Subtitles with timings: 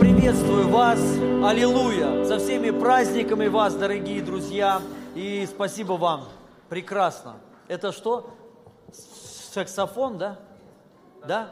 [0.00, 0.98] Приветствую вас,
[1.44, 4.80] аллилуйя, со всеми праздниками вас, дорогие друзья,
[5.14, 6.28] и спасибо вам,
[6.70, 7.36] прекрасно.
[7.68, 8.30] Это что?
[9.52, 10.38] Саксофон, да?
[11.26, 11.50] Да?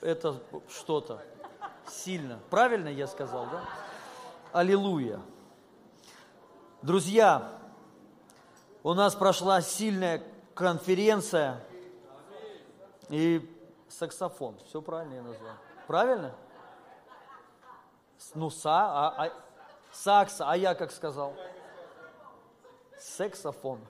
[0.00, 1.22] Это что-то
[1.86, 2.40] сильно.
[2.50, 3.62] Правильно я сказал, да?
[4.52, 5.20] Аллилуйя.
[6.82, 7.48] Друзья,
[8.82, 10.22] у нас прошла сильная
[10.54, 11.60] конференция
[13.08, 13.48] и
[13.88, 14.56] саксофон.
[14.66, 15.54] Все правильно я назвал.
[15.86, 16.34] Правильно?
[18.34, 19.30] Ну, са, а, а,
[19.92, 21.34] сакс, а я как сказал?
[22.98, 23.80] Сексофон.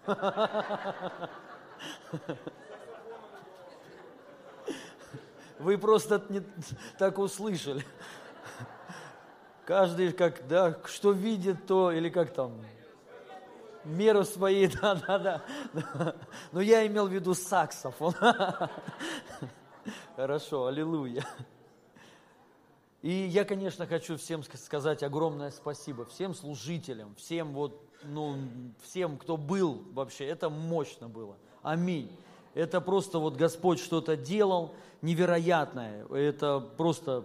[5.59, 6.43] Вы просто не
[6.98, 7.84] так услышали.
[9.65, 12.52] Каждый как, да, что видит, то, или как там,
[13.85, 15.43] меру своей, да, да, да.
[16.51, 18.15] Но я имел в виду саксофон.
[20.16, 21.24] Хорошо, аллилуйя.
[23.02, 28.37] И я, конечно, хочу всем сказать огромное спасибо, всем служителям, всем вот, ну,
[28.80, 31.37] всем, кто был вообще, это мощно было.
[31.62, 32.09] Аминь.
[32.54, 36.07] Это просто вот Господь что-то делал невероятное.
[36.07, 37.24] Это просто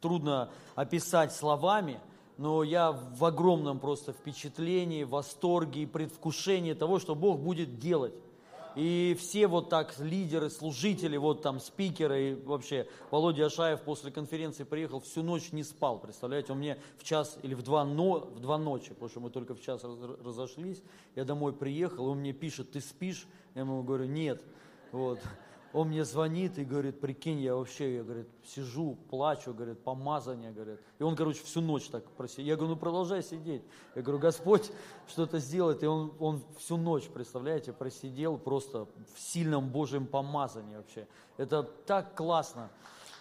[0.00, 2.00] трудно описать словами,
[2.38, 8.14] но я в огромном просто впечатлении, восторге и предвкушении того, что Бог будет делать.
[8.76, 14.64] И все вот так лидеры, служители, вот там спикеры, и вообще Володя Ашаев после конференции
[14.64, 18.40] приехал, всю ночь не спал, представляете, он мне в час или в два, но, в
[18.40, 20.82] два ночи, потому что мы только в час разошлись,
[21.14, 23.26] я домой приехал, он мне пишет, ты спишь?
[23.54, 24.42] Я ему говорю, нет.
[24.92, 25.18] Вот.
[25.72, 30.80] Он мне звонит и говорит, прикинь, я вообще, я, говорит, сижу, плачу, говорит, помазание, говорит.
[30.98, 32.44] И он, короче, всю ночь так просил.
[32.44, 33.62] Я говорю, ну продолжай сидеть.
[33.94, 34.70] Я говорю, Господь
[35.08, 35.82] что-то сделает.
[35.82, 41.06] И он, он всю ночь, представляете, просидел просто в сильном Божьем помазании вообще.
[41.38, 42.68] Это так классно.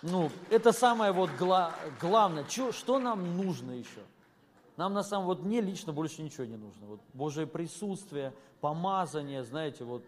[0.01, 2.43] Ну, это самое вот гла- главное.
[2.43, 4.01] Чё, что нам нужно еще?
[4.75, 6.87] Нам на самом, вот мне лично больше ничего не нужно.
[6.87, 10.03] Вот Божье присутствие, помазание, знаете, вот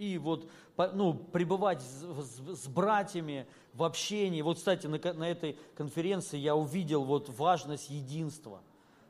[0.00, 0.48] и вот
[0.94, 4.40] ну, пребывать с, с, с братьями в общении.
[4.40, 8.62] Вот, кстати, на, на этой конференции я увидел вот важность единства,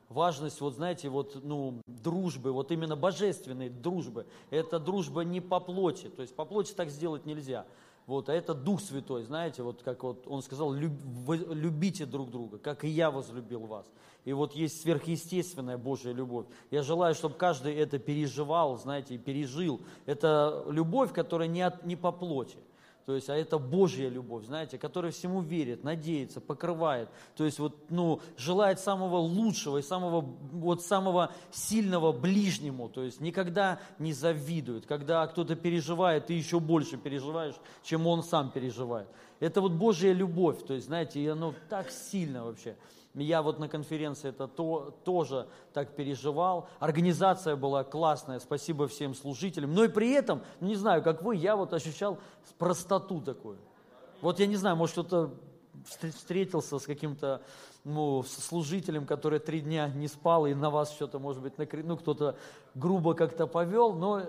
[0.08, 4.26] важность, вот знаете, вот, ну, дружбы, вот именно божественной дружбы.
[4.50, 7.66] Это дружба не по плоти, то есть по плоти так сделать нельзя.
[8.10, 10.91] Вот, а это Дух Святой, знаете, вот как вот он сказал, люб,
[11.28, 13.87] любите друг друга, как и я возлюбил вас.
[14.25, 16.47] И вот есть сверхъестественная Божья любовь.
[16.72, 19.81] Я желаю, чтобы каждый это переживал, знаете, и пережил.
[20.06, 22.56] Это любовь, которая не, от, не по плоти.
[23.06, 27.08] То есть, а это Божья любовь, знаете, которая всему верит, надеется, покрывает.
[27.36, 32.88] То есть, вот, ну, желает самого лучшего и самого, вот, самого сильного ближнему.
[32.88, 34.86] То есть, никогда не завидует.
[34.86, 39.08] Когда кто-то переживает, ты еще больше переживаешь, чем он сам переживает.
[39.40, 40.64] Это вот Божья любовь.
[40.66, 42.76] То есть, знаете, и оно так сильно вообще.
[43.15, 46.69] Я вот на конференции это то, тоже так переживал.
[46.78, 49.75] Организация была классная, спасибо всем служителям.
[49.75, 52.19] Но и при этом, ну не знаю, как вы, я вот ощущал
[52.59, 53.59] простоту такую.
[54.21, 55.34] Вот я не знаю, может кто-то
[55.88, 57.43] встретился с каким-то
[57.84, 61.82] ну, служителем, который три дня не спал и на вас что-то, может быть, накры...
[61.82, 62.37] ну, кто-то
[62.75, 64.22] грубо как-то повел, но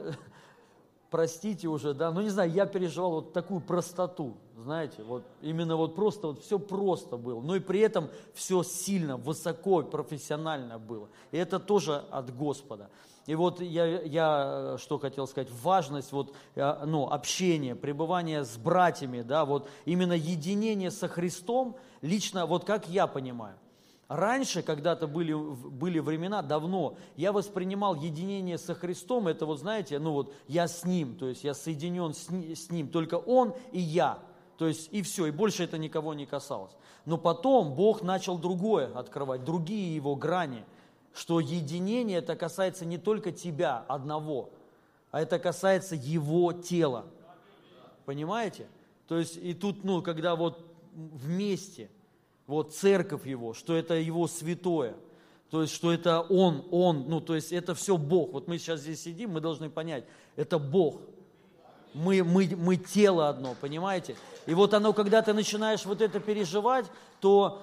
[1.11, 5.93] простите уже, да, ну не знаю, я переживал вот такую простоту, знаете, вот именно вот
[5.93, 11.09] просто, вот все просто было, но и при этом все сильно, высоко, профессионально было.
[11.31, 12.89] И это тоже от Господа.
[13.27, 19.21] И вот я, я что хотел сказать, важность вот, э, ну, общения, пребывания с братьями,
[19.21, 23.55] да, вот именно единение со Христом, лично, вот как я понимаю–
[24.11, 30.11] Раньше, когда-то были, были времена, давно, я воспринимал единение со Христом, это вот знаете, ну
[30.11, 34.19] вот я с Ним, то есть я соединен с, с Ним, только Он и я.
[34.57, 36.73] То есть и все, и больше это никого не касалось.
[37.05, 40.65] Но потом Бог начал другое открывать, другие Его грани,
[41.13, 44.49] что единение это касается не только тебя одного,
[45.11, 47.05] а это касается Его тела.
[48.03, 48.67] Понимаете?
[49.07, 51.89] То есть и тут, ну, когда вот вместе–
[52.47, 54.95] вот церковь его, что это его святое,
[55.51, 58.31] то есть, что это он, он, ну, то есть, это все Бог.
[58.31, 60.05] Вот мы сейчас здесь сидим, мы должны понять,
[60.37, 61.01] это Бог.
[61.93, 64.15] Мы, мы, мы тело одно, понимаете?
[64.45, 66.85] И вот оно, когда ты начинаешь вот это переживать,
[67.19, 67.61] то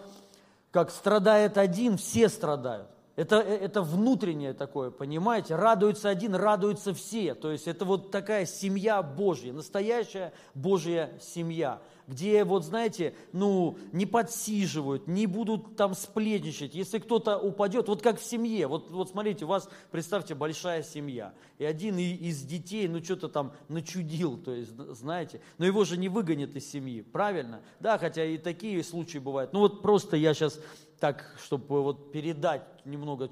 [0.70, 2.88] как страдает один, все страдают.
[3.18, 5.56] Это, это внутреннее такое, понимаете?
[5.56, 7.34] Радуется один, радуются все.
[7.34, 14.06] То есть это вот такая семья Божья, настоящая Божья семья где, вот знаете, ну, не
[14.06, 16.74] подсиживают, не будут там сплетничать.
[16.74, 21.34] Если кто-то упадет, вот как в семье, вот, вот смотрите, у вас, представьте, большая семья,
[21.58, 26.08] и один из детей, ну, что-то там начудил, то есть, знаете, но его же не
[26.08, 27.60] выгонят из семьи, правильно?
[27.78, 29.52] Да, хотя и такие случаи бывают.
[29.52, 30.58] Ну, вот просто я сейчас
[30.98, 33.28] так, чтобы вот передать немного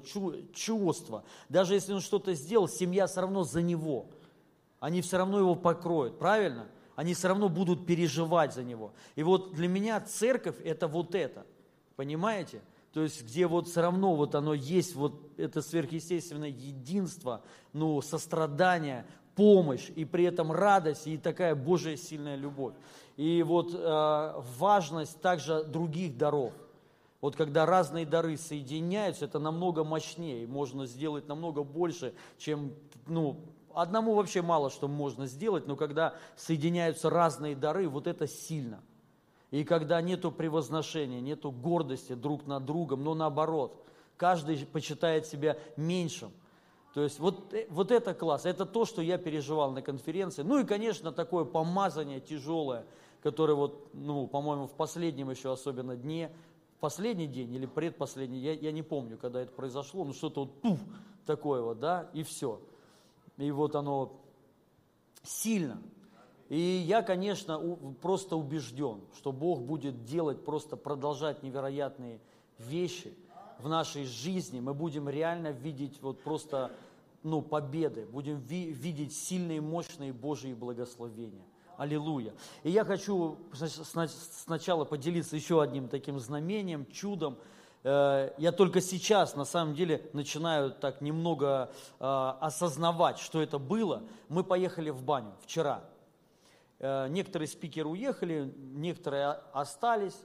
[0.53, 1.23] чувства.
[1.49, 4.07] Даже если он что-то сделал, семья все равно за него.
[4.79, 6.67] Они все равно его покроют, правильно?
[6.95, 8.93] Они все равно будут переживать за него.
[9.15, 11.45] И вот для меня церковь это вот это,
[11.95, 12.61] понимаете?
[12.93, 17.43] То есть, где вот все равно вот оно есть, вот это сверхъестественное единство,
[17.73, 19.05] ну, сострадание,
[19.35, 22.73] помощь, и при этом радость, и такая Божья сильная любовь.
[23.17, 26.53] И вот э, важность также других даров–
[27.19, 32.73] вот когда разные дары соединяются, это намного мощнее, можно сделать намного больше, чем,
[33.07, 33.39] ну,
[33.73, 38.83] одному вообще мало что можно сделать, но когда соединяются разные дары, вот это сильно.
[39.49, 43.83] И когда нету превозношения, нету гордости друг над другом, но наоборот,
[44.15, 46.31] каждый почитает себя меньшим.
[46.93, 50.41] То есть вот, э, вот это класс, это то, что я переживал на конференции.
[50.41, 52.85] Ну и, конечно, такое помазание тяжелое,
[53.21, 56.31] которое вот, ну, по-моему, в последнем еще особенно дне–
[56.79, 60.79] последний день или предпоследний, я, я не помню, когда это произошло, но что-то вот пуф,
[61.25, 62.59] такое вот, да, и все.
[63.37, 64.19] И вот оно
[65.23, 65.81] сильно.
[66.49, 67.59] И я, конечно,
[68.01, 72.19] просто убежден, что Бог будет делать, просто продолжать невероятные
[72.57, 73.13] вещи
[73.59, 74.59] в нашей жизни.
[74.59, 76.71] Мы будем реально видеть вот просто
[77.23, 81.43] ну, победы, будем ви- видеть сильные, мощные Божьи благословения.
[81.77, 82.33] Аллилуйя.
[82.63, 87.37] И я хочу сначала поделиться еще одним таким знамением, чудом.
[87.83, 94.01] Э, я только сейчас, на самом деле, начинаю так немного э, осознавать, что это было.
[94.27, 95.83] Мы поехали в баню вчера.
[96.79, 100.19] Э, некоторые спикеры уехали, некоторые остались.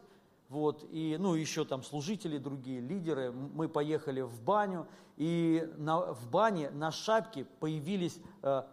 [0.49, 3.31] Вот, и, ну, еще там служители, другие лидеры.
[3.31, 4.87] Мы поехали в баню,
[5.19, 8.19] и на, в бане на шапке появились...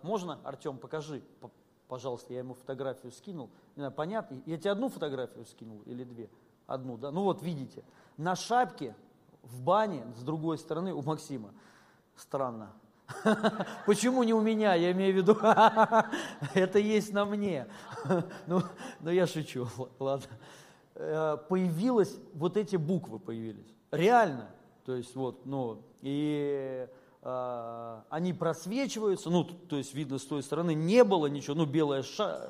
[0.01, 1.21] можно, Артем, покажи,
[1.89, 3.49] пожалуйста, я ему фотографию скинул.
[3.75, 4.41] Не знаю, понятно?
[4.45, 6.29] Я тебе одну фотографию скинул или две?
[6.67, 7.11] Одну, да?
[7.11, 7.83] Ну вот, видите,
[8.15, 8.95] на шапке
[9.41, 11.51] в бане с другой стороны у Максима.
[12.15, 12.71] Странно.
[13.87, 14.75] Почему не у меня?
[14.75, 15.35] Я имею в виду,
[16.53, 17.67] это есть на мне.
[18.47, 18.61] Ну,
[19.01, 20.27] но я шучу, ладно.
[20.95, 23.73] Э, появилось, вот эти буквы появились.
[23.91, 24.49] Реально.
[24.85, 26.87] То есть вот, ну, и
[27.21, 32.03] они просвечиваются, ну, то есть видно с той стороны, не было ничего, ну, белая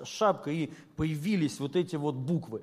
[0.04, 2.62] шапка, и появились вот эти вот буквы,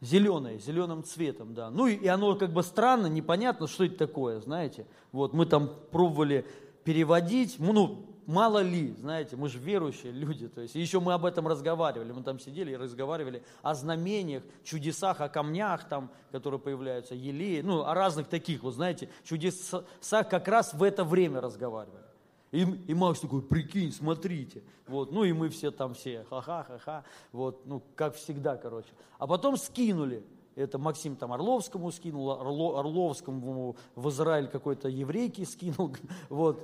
[0.00, 1.70] зеленые, зеленым цветом, да.
[1.70, 4.86] Ну, и оно как бы странно, непонятно, что это такое, знаете.
[5.10, 6.46] Вот мы там пробовали
[6.84, 11.48] переводить, ну, мало ли, знаете, мы же верующие люди, то есть еще мы об этом
[11.48, 17.60] разговаривали, мы там сидели и разговаривали о знамениях, чудесах, о камнях там, которые появляются, елеи,
[17.60, 19.84] ну, о разных таких, вот знаете, чудесах
[20.28, 22.04] как раз в это время разговаривали.
[22.52, 24.62] И, и Макс такой, прикинь, смотрите.
[24.86, 28.88] Вот, ну и мы все там все, ха-ха-ха-ха, вот, ну, как всегда, короче.
[29.18, 30.24] А потом скинули,
[30.56, 35.96] это Максим там Орловскому скинул, Орло, Орловскому в Израиль какой-то еврейки скинул,
[36.28, 36.60] вот,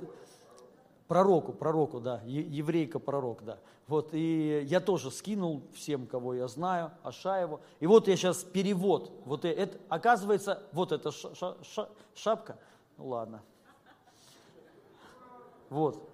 [1.07, 3.59] Пророку, пророку, да, еврейка-пророк, да.
[3.87, 7.61] Вот, и я тоже скинул всем, кого я знаю, Ашаеву.
[7.79, 12.59] И вот я сейчас перевод, вот это, оказывается, вот эта ша, ша, ша, шапка,
[12.97, 13.41] ну ладно.
[15.69, 16.09] Вот.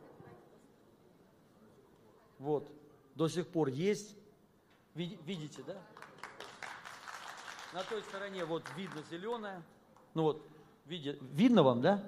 [2.38, 2.68] Вот,
[3.16, 4.16] до сих пор есть.
[4.94, 5.78] Видите, да?
[7.74, 9.63] На той стороне вот видно зеленое.
[10.13, 10.48] Ну вот,
[10.86, 12.03] видно вам, да?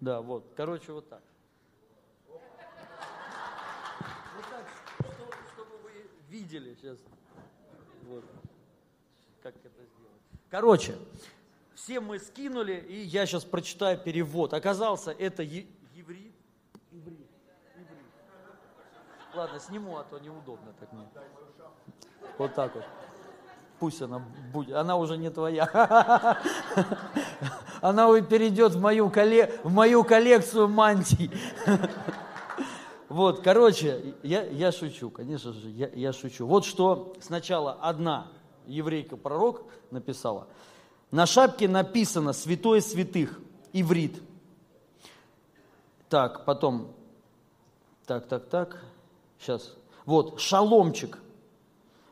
[0.00, 1.22] Да, вот, короче, вот так.
[6.30, 6.98] Видели сейчас.
[8.08, 8.24] Вот.
[9.42, 10.20] Как это сделать?
[10.48, 10.96] Короче,
[11.74, 14.54] все мы скинули, и я сейчас прочитаю перевод.
[14.54, 16.32] Оказался это е- еврит.
[19.34, 21.08] Ладно, сниму, а то неудобно так мне.
[22.36, 22.84] Вот так вот.
[23.78, 24.18] Пусть она
[24.52, 24.74] будет.
[24.76, 25.64] Она уже не твоя.
[27.80, 29.58] Она перейдет в мою, колле...
[29.64, 31.30] в мою коллекцию мантий.
[33.10, 36.46] Вот, короче, я, я шучу, конечно же, я, я шучу.
[36.46, 38.28] Вот что сначала одна
[38.68, 40.46] еврейка-пророк написала.
[41.10, 43.40] На шапке написано «Святой святых»,
[43.72, 44.22] иврит.
[46.08, 46.92] Так, потом,
[48.06, 48.80] так, так, так,
[49.40, 49.74] сейчас.
[50.06, 51.18] Вот, шаломчик.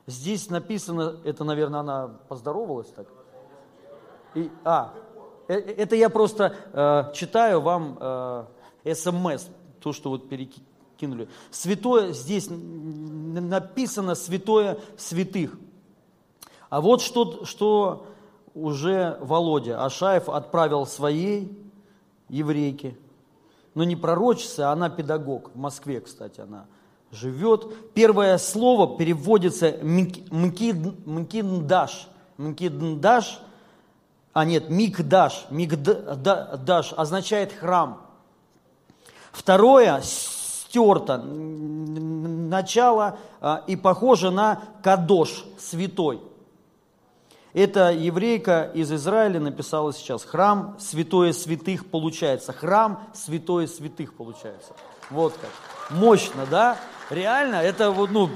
[0.09, 3.07] Здесь написано, это, наверное, она поздоровалась так.
[4.35, 4.95] И, а,
[5.47, 9.47] э, это я просто э, читаю вам э, смс,
[9.81, 10.68] то, что вот перекинули
[10.99, 11.29] кинули.
[11.51, 15.57] Святое, здесь написано святое святых.
[16.69, 18.07] А вот что, что
[18.55, 21.57] уже Володя Ашаев отправил своей
[22.29, 22.97] еврейке,
[23.75, 26.67] но не пророчица, она педагог, в Москве, кстати, она
[27.13, 27.93] живет.
[27.95, 29.79] Первое слово переводится
[31.07, 32.09] мкиндаш.
[32.37, 33.41] Мкиндаш,
[34.33, 38.03] а нет, микдаш, микдаш означает храм.
[39.33, 40.03] Второе,
[40.69, 46.21] стерто, начало а, и похоже на кадош, святой.
[47.55, 52.53] Эта еврейка из Израиля написала сейчас, храм святое святых получается.
[52.53, 54.75] Храм святое святых получается.
[55.11, 55.51] Вот как.
[55.91, 56.77] Мощно, да?
[57.09, 58.29] Реально, это вот, ну,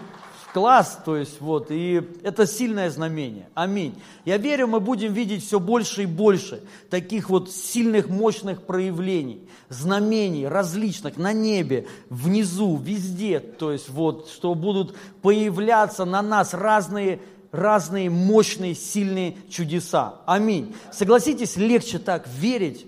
[0.52, 3.48] класс, то есть вот, и это сильное знамение.
[3.54, 3.94] Аминь.
[4.24, 10.46] Я верю, мы будем видеть все больше и больше таких вот сильных, мощных проявлений, знамений
[10.46, 18.08] различных на небе, внизу, везде, то есть вот, что будут появляться на нас разные разные
[18.08, 20.14] мощные, сильные чудеса.
[20.24, 20.74] Аминь.
[20.90, 22.86] Согласитесь, легче так верить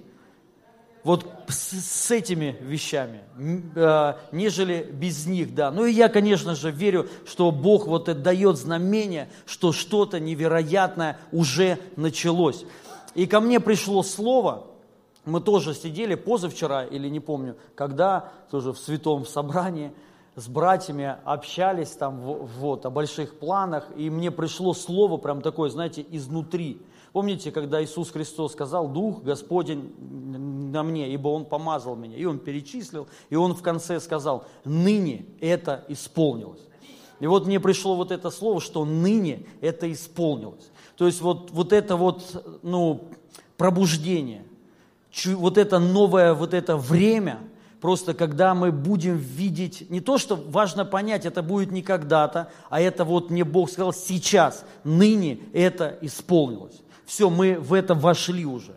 [1.04, 5.70] вот с, с этими вещами, э, нежели без них, да.
[5.70, 11.18] Ну и я, конечно же, верю, что Бог вот это дает знамение, что что-то невероятное
[11.30, 12.64] уже началось.
[13.14, 14.66] И ко мне пришло слово,
[15.26, 19.92] мы тоже сидели позавчера, или не помню, когда, тоже в святом собрании,
[20.36, 26.04] с братьями общались там вот, о больших планах, и мне пришло слово прям такое, знаете,
[26.10, 26.80] изнутри.
[27.14, 29.94] Помните, когда Иисус Христос сказал, Дух Господень
[30.72, 35.24] на мне, ибо Он помазал меня, и Он перечислил, и Он в конце сказал, ныне
[35.40, 36.58] это исполнилось.
[37.20, 40.72] И вот мне пришло вот это слово, что ныне это исполнилось.
[40.96, 43.04] То есть вот, вот это вот, ну,
[43.56, 44.44] пробуждение,
[45.24, 47.38] вот это новое вот это время–
[47.84, 52.80] просто когда мы будем видеть, не то, что важно понять, это будет не когда-то, а
[52.80, 56.80] это вот мне Бог сказал сейчас, ныне это исполнилось.
[57.06, 58.74] Все, мы в это вошли уже,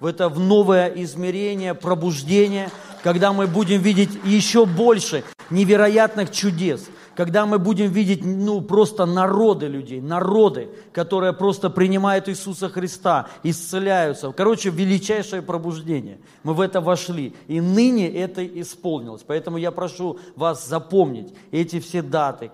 [0.00, 2.70] в это в новое измерение, пробуждение,
[3.02, 9.66] когда мы будем видеть еще больше невероятных чудес– когда мы будем видеть ну, просто народы
[9.66, 14.30] людей, народы, которые просто принимают Иисуса Христа, исцеляются.
[14.32, 16.20] Короче, величайшее пробуждение.
[16.42, 17.34] Мы в это вошли.
[17.48, 19.24] И ныне это исполнилось.
[19.26, 22.50] Поэтому я прошу вас запомнить эти все даты,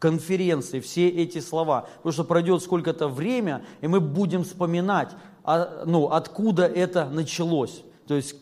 [0.00, 1.86] конференции, все эти слова.
[1.98, 5.10] Потому что пройдет сколько-то время, и мы будем вспоминать,
[5.44, 7.82] а, ну, откуда это началось.
[8.08, 8.34] То есть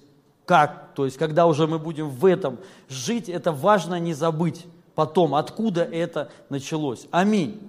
[0.46, 5.34] как, то есть когда уже мы будем в этом жить, это важно не забыть потом,
[5.34, 7.06] откуда это началось.
[7.10, 7.68] Аминь.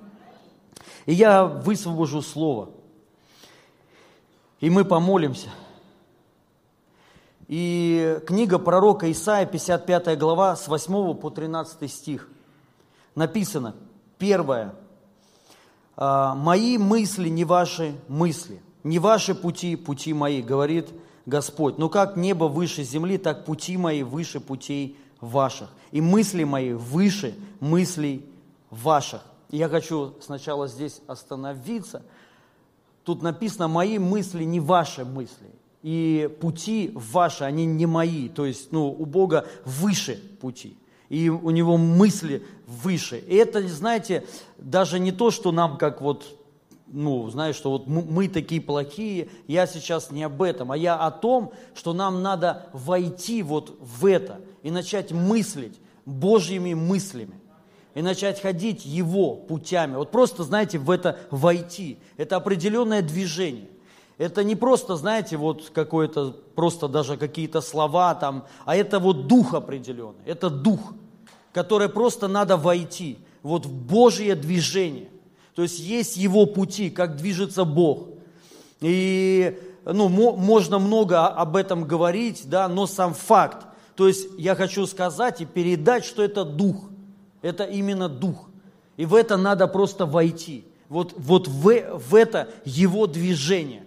[1.05, 2.69] И я высвобожу слово.
[4.62, 5.50] И мы помолимся.
[7.48, 12.29] И книга пророка Исаия, 55 глава, с 8 по 13 стих.
[13.16, 13.75] Написано,
[14.18, 14.74] первое,
[15.96, 20.89] «А, «Мои мысли не ваши мысли, не ваши пути, пути мои, говорит
[21.25, 21.78] Господь.
[21.78, 27.36] Но как небо выше земли, так пути мои выше путей ваших, и мысли мои выше
[27.60, 28.25] мыслей
[28.70, 29.22] ваших.
[29.51, 32.04] я хочу сначала здесь остановиться.
[33.04, 35.50] Тут написано, мои мысли не ваши мысли,
[35.82, 38.30] и пути ваши, они не мои.
[38.30, 40.78] То есть, ну, у Бога выше пути,
[41.10, 43.18] и у Него мысли выше.
[43.18, 44.25] И это, знаете,
[44.58, 46.36] даже не то, что нам как вот
[46.92, 51.12] ну, знаешь, что вот мы такие плохие, я сейчас не об этом, а я о
[51.12, 57.39] том, что нам надо войти вот в это и начать мыслить Божьими мыслями,
[57.94, 59.96] и начать ходить Его путями.
[59.96, 62.00] Вот просто, знаете, в это войти.
[62.18, 63.68] Это определенное движение.
[64.20, 69.54] Это не просто, знаете, вот какое-то, просто даже какие-то слова там, а это вот дух
[69.54, 70.22] определенный.
[70.26, 70.94] Это дух,
[71.54, 75.08] который просто надо войти вот в Божье движение.
[75.56, 78.10] То есть есть его пути, как движется Бог.
[78.82, 83.68] И ну, можно много об этом говорить, да, но сам факт.
[83.96, 86.90] То есть я хочу сказать и передать, что это дух.
[87.42, 88.50] Это именно дух.
[88.98, 90.66] И в это надо просто войти.
[90.90, 93.84] Вот, вот в, в это его движение.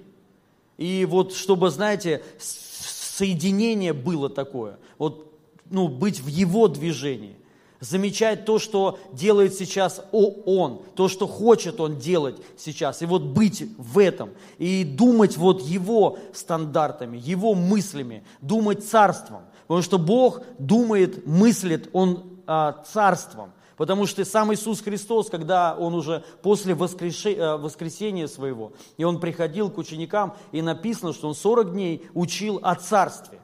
[0.78, 4.78] И вот чтобы, знаете, соединение было такое.
[4.98, 5.32] Вот,
[5.70, 7.36] ну, быть в его движении
[7.82, 13.64] замечать то, что делает сейчас Он, то, что хочет Он делать сейчас, и вот быть
[13.76, 21.26] в этом, и думать вот Его стандартами, Его мыслями, думать царством, потому что Бог думает,
[21.26, 23.52] мыслит Он а, царством,
[23.82, 29.72] Потому что сам Иисус Христос, когда Он уже после э, воскресения своего, и Он приходил
[29.72, 33.40] к ученикам, и написано, что Он 40 дней учил о Царстве.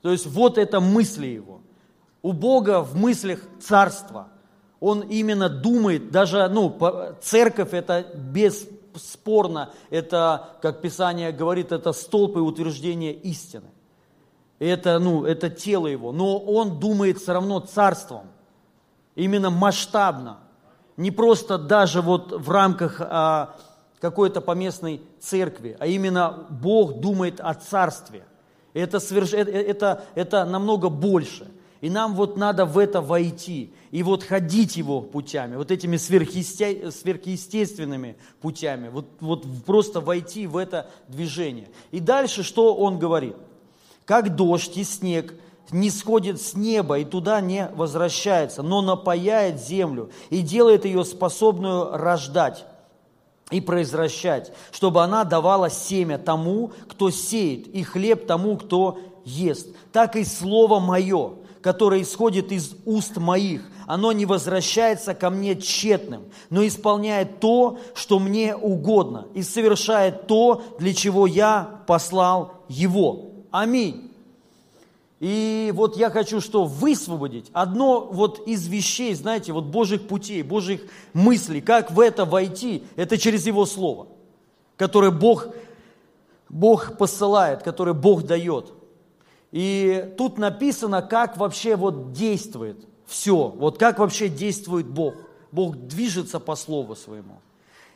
[0.00, 1.60] То есть вот это мысли Его.
[2.22, 4.28] У Бога в мыслях царство.
[4.80, 6.74] Он именно думает, даже ну,
[7.20, 13.68] церковь это бесспорно, это, как Писание говорит, это столб и утверждение истины.
[14.58, 16.12] Это, ну, это тело его.
[16.12, 18.22] Но он думает все равно царством.
[19.20, 20.38] Именно масштабно.
[20.96, 23.54] Не просто даже вот в рамках а,
[24.00, 28.24] какой-то поместной церкви, а именно Бог думает о царстве.
[28.72, 29.34] Это, сверш...
[29.34, 31.46] это, это, это намного больше.
[31.82, 36.90] И нам вот надо в это войти и вот ходить его путями, вот этими сверхъесте...
[36.90, 41.68] сверхъестественными путями, вот, вот просто войти в это движение.
[41.90, 43.36] И дальше что он говорит?
[44.06, 45.34] Как дождь и снег
[45.70, 51.96] не сходит с неба и туда не возвращается, но напаяет землю и делает ее способную
[51.96, 52.64] рождать
[53.50, 59.68] и произвращать, чтобы она давала семя тому, кто сеет, и хлеб тому, кто ест.
[59.92, 66.26] Так и слово мое, которое исходит из уст моих, оно не возвращается ко мне тщетным,
[66.48, 73.32] но исполняет то, что мне угодно, и совершает то, для чего я послал его.
[73.50, 74.09] Аминь.
[75.20, 76.64] И вот я хочу что?
[76.64, 80.80] Высвободить одно вот из вещей, знаете, вот Божьих путей, Божьих
[81.12, 84.08] мыслей, как в это войти, это через Его Слово,
[84.78, 85.48] которое Бог,
[86.48, 88.72] Бог посылает, которое Бог дает.
[89.52, 95.14] И тут написано, как вообще вот действует все, вот как вообще действует Бог.
[95.52, 97.40] Бог движется по Слову Своему.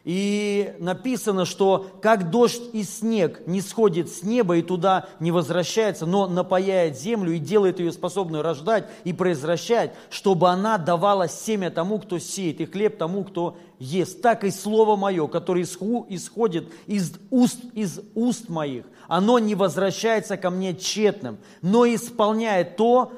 [0.05, 6.05] И написано, что как дождь и снег не сходит с неба и туда не возвращается,
[6.05, 11.99] но напаяет землю и делает ее способную рождать и произвращать, чтобы она давала семя тому,
[11.99, 14.21] кто сеет, и хлеб тому, кто ест.
[14.21, 20.51] Так и слово мое, которое исходит из уст, из уст моих, оно не возвращается ко
[20.51, 23.11] мне тщетным, но исполняет то,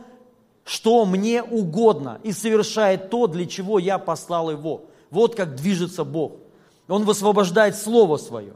[0.62, 4.84] что мне угодно, и совершает то, для чего я послал его.
[5.10, 6.45] Вот как движется Бог.
[6.88, 8.54] Он высвобождает Слово Свое.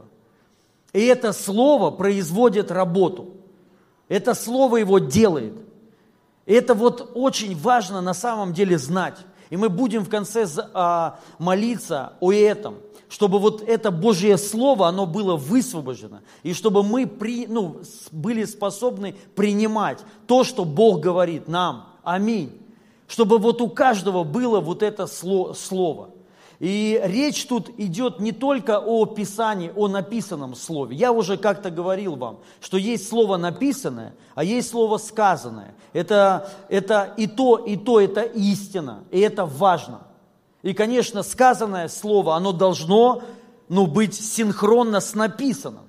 [0.93, 3.31] И это Слово производит работу.
[4.07, 5.55] Это Слово его делает.
[6.45, 9.17] И это вот очень важно на самом деле знать.
[9.49, 12.75] И мы будем в конце а, молиться о этом,
[13.09, 17.81] чтобы вот это Божье Слово, оно было высвобождено, и чтобы мы при, ну,
[18.13, 21.89] были способны принимать то, что Бог говорит нам.
[22.03, 22.57] Аминь.
[23.07, 26.11] Чтобы вот у каждого было вот это слово.
[26.61, 30.95] И речь тут идет не только о Писании, о написанном слове.
[30.95, 35.73] Я уже как-то говорил вам, что есть слово написанное, а есть слово сказанное.
[35.91, 40.01] Это, это и то, и то, это истина, и это важно.
[40.61, 43.23] И, конечно, сказанное слово, оно должно
[43.67, 45.85] ну, быть синхронно с написанным.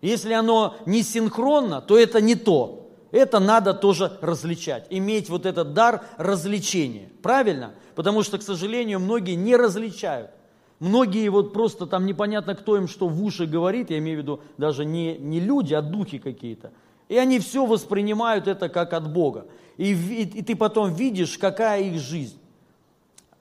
[0.00, 2.79] Если оно не синхронно, то это не то.
[3.12, 7.08] Это надо тоже различать, иметь вот этот дар развлечения.
[7.22, 7.74] Правильно?
[7.94, 10.30] Потому что, к сожалению, многие не различают.
[10.78, 14.40] Многие вот просто там непонятно, кто им что в уши говорит, я имею в виду
[14.56, 16.72] даже не, не люди, а духи какие-то.
[17.08, 19.46] И они все воспринимают это как от Бога.
[19.76, 22.38] И, и, и ты потом видишь, какая их жизнь,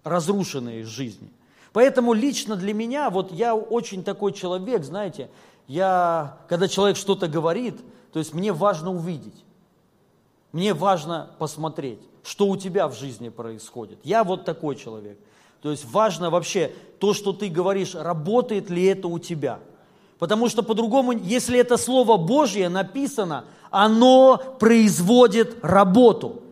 [0.03, 1.29] разрушенная их жизни.
[1.71, 5.29] Поэтому лично для меня, вот я очень такой человек, знаете,
[5.67, 7.75] я, когда человек что-то говорит,
[8.11, 9.45] то есть мне важно увидеть,
[10.51, 13.99] мне важно посмотреть что у тебя в жизни происходит.
[14.03, 15.17] Я вот такой человек.
[15.61, 19.59] То есть важно вообще то, что ты говоришь, работает ли это у тебя.
[20.19, 26.43] Потому что по-другому, если это Слово Божье написано, оно производит работу.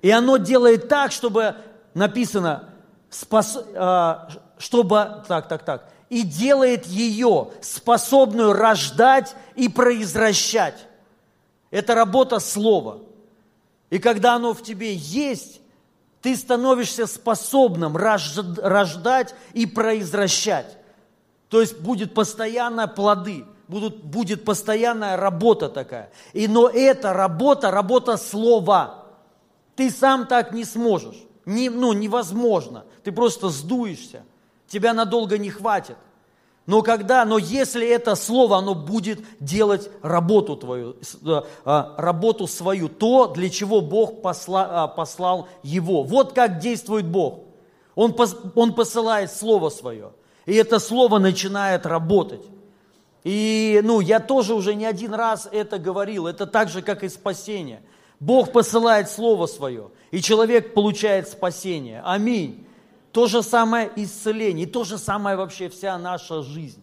[0.00, 1.54] И оно делает так, чтобы
[1.94, 2.70] написано,
[3.08, 10.74] спас, а, чтобы, так, так, так, и делает ее способную рождать и произвращать.
[11.72, 13.00] Это работа Слова.
[13.90, 15.60] И когда оно в тебе есть,
[16.20, 20.78] ты становишься способным рождать и произвращать.
[21.48, 26.12] То есть будет постоянно плоды, будут, будет постоянная работа такая.
[26.32, 29.06] И, но эта работа, работа слова.
[29.74, 31.16] Ты сам так не сможешь.
[31.44, 32.84] Не, ну, невозможно.
[33.02, 34.22] Ты просто сдуешься.
[34.68, 35.96] Тебя надолго не хватит.
[36.66, 42.88] Но когда, но если это слово, оно будет делать работу твою, э, а, работу свою,
[42.88, 46.04] то, для чего Бог посла, а, послал его.
[46.04, 47.40] Вот как действует Бог.
[47.96, 48.14] Он,
[48.54, 50.12] он посылает слово свое,
[50.46, 52.44] и это слово начинает работать.
[53.24, 57.08] И, ну, я тоже уже не один раз это говорил, это так же, как и
[57.08, 57.82] спасение.
[58.18, 62.02] Бог посылает слово свое, и человек получает спасение.
[62.04, 62.66] Аминь.
[63.12, 66.82] То же самое исцеление, то же самое вообще вся наша жизнь.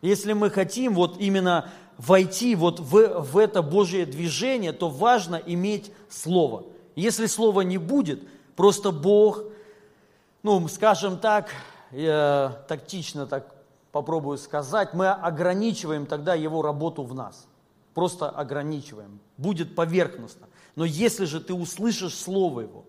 [0.00, 5.92] Если мы хотим вот именно войти вот в, в это Божье движение, то важно иметь
[6.08, 6.64] Слово.
[6.96, 8.22] Если Слова не будет,
[8.56, 9.42] просто Бог,
[10.42, 11.50] ну, скажем так,
[11.90, 13.54] э, тактично так
[13.92, 17.46] попробую сказать, мы ограничиваем тогда его работу в нас.
[17.92, 19.18] Просто ограничиваем.
[19.36, 20.46] Будет поверхностно.
[20.76, 22.84] Но если же ты услышишь Слово Его,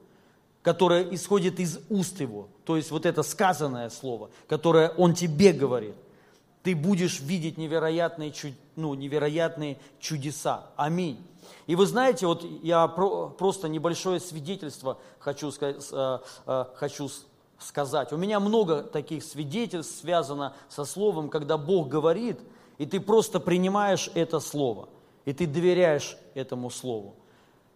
[0.62, 5.96] которое исходит из уст Его, то есть вот это сказанное Слово, которое Он тебе говорит,
[6.64, 8.34] ты будешь видеть невероятные,
[8.76, 10.68] ну, невероятные чудеса.
[10.76, 11.26] Аминь.
[11.68, 17.10] И вы знаете, вот я просто небольшое свидетельство хочу э, э, хочу
[17.60, 18.12] сказать.
[18.12, 22.40] У меня много таких свидетельств связано со словом, когда Бог говорит,
[22.78, 24.90] и ты просто принимаешь это слово,
[25.26, 27.16] и ты доверяешь этому слову.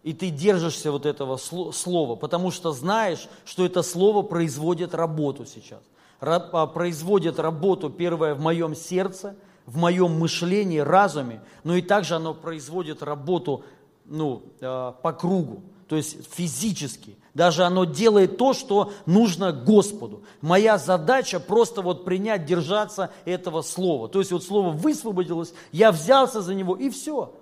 [0.06, 5.80] И ты держишься вот этого слова, потому что знаешь, что это слово производит работу сейчас.
[6.20, 9.34] А, производит работу, первое, в моем сердце,
[9.66, 13.64] в моем мышлении, разуме, но и также оно производит работу
[14.04, 17.16] ну, э, по кругу, то есть физически.
[17.34, 20.22] Даже оно делает то, что нужно Господу.
[20.40, 24.08] Моя задача просто вот принять, держаться этого слова.
[24.08, 27.34] То есть вот слово высвободилось, я взялся за него и все.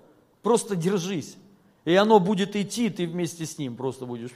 [0.43, 1.37] Просто держись.
[1.85, 4.31] И оно будет идти, ты вместе с ним просто будешь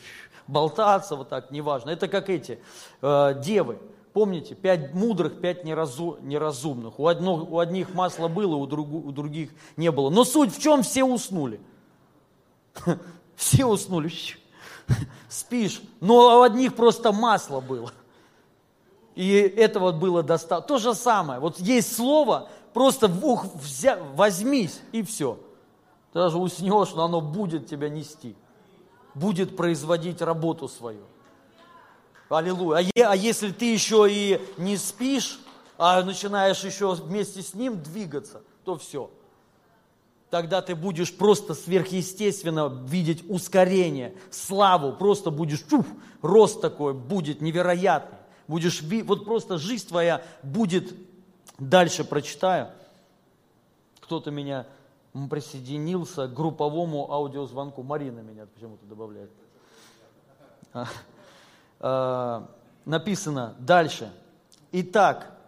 [0.47, 1.91] болтаться вот так, неважно.
[1.91, 2.59] Это как эти
[3.01, 3.79] э, девы.
[4.13, 6.99] Помните, пять мудрых, пять неразу, неразумных.
[6.99, 10.11] У, одно, у одних масло было, у, друг, у других не было.
[10.11, 11.61] Но суть в чем все уснули.
[13.37, 14.11] Все уснули.
[15.29, 15.81] Спишь.
[16.01, 17.93] Но у одних просто масло было.
[19.15, 20.67] И этого было достаточно.
[20.67, 21.39] То же самое.
[21.39, 23.99] Вот есть слово, просто в ух взя...
[24.15, 25.39] возьмись, и все.
[26.13, 28.35] Ты даже уснешь, но оно будет тебя нести.
[29.15, 31.05] Будет производить работу свою.
[32.29, 32.87] Аллилуйя.
[32.97, 35.41] А, а если ты еще и не спишь,
[35.77, 39.11] а начинаешь еще вместе с ним двигаться, то все.
[40.31, 45.87] Тогда ты будешь просто сверхъестественно видеть ускорение, славу, просто будешь, чуф,
[46.21, 48.19] рост такой будет невероятный.
[48.47, 50.95] Будешь, вот просто жизнь твоя будет,
[51.59, 52.69] дальше прочитаю,
[54.01, 54.67] кто-то меня
[55.31, 57.83] присоединился к групповому аудиозвонку.
[57.83, 59.31] Марина меня почему-то добавляет.
[60.73, 60.87] А,
[61.81, 62.51] а,
[62.85, 64.13] написано дальше.
[64.73, 65.39] Итак,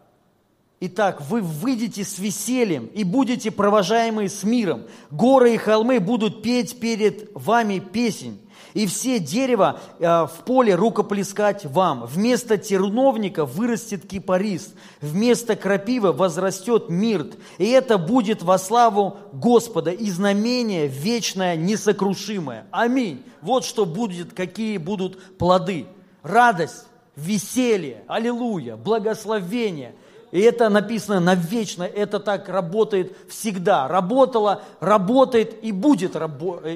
[0.82, 4.84] Итак, вы выйдете с весельем и будете провожаемы с миром.
[5.10, 8.40] Горы и холмы будут петь перед вами песнь,
[8.74, 12.06] и все дерево э, в поле рукоплескать вам.
[12.06, 17.36] Вместо терновника вырастет кипарис, вместо крапивы возрастет мирт.
[17.58, 22.66] И это будет во славу Господа и знамение вечное, несокрушимое.
[22.70, 23.22] Аминь.
[23.42, 25.86] Вот что будет, какие будут плоды.
[26.22, 26.84] Радость,
[27.16, 29.94] веселье, аллилуйя, благословение–
[30.30, 33.88] и это написано навечно, это так работает всегда.
[33.88, 36.16] Работало, работает и будет,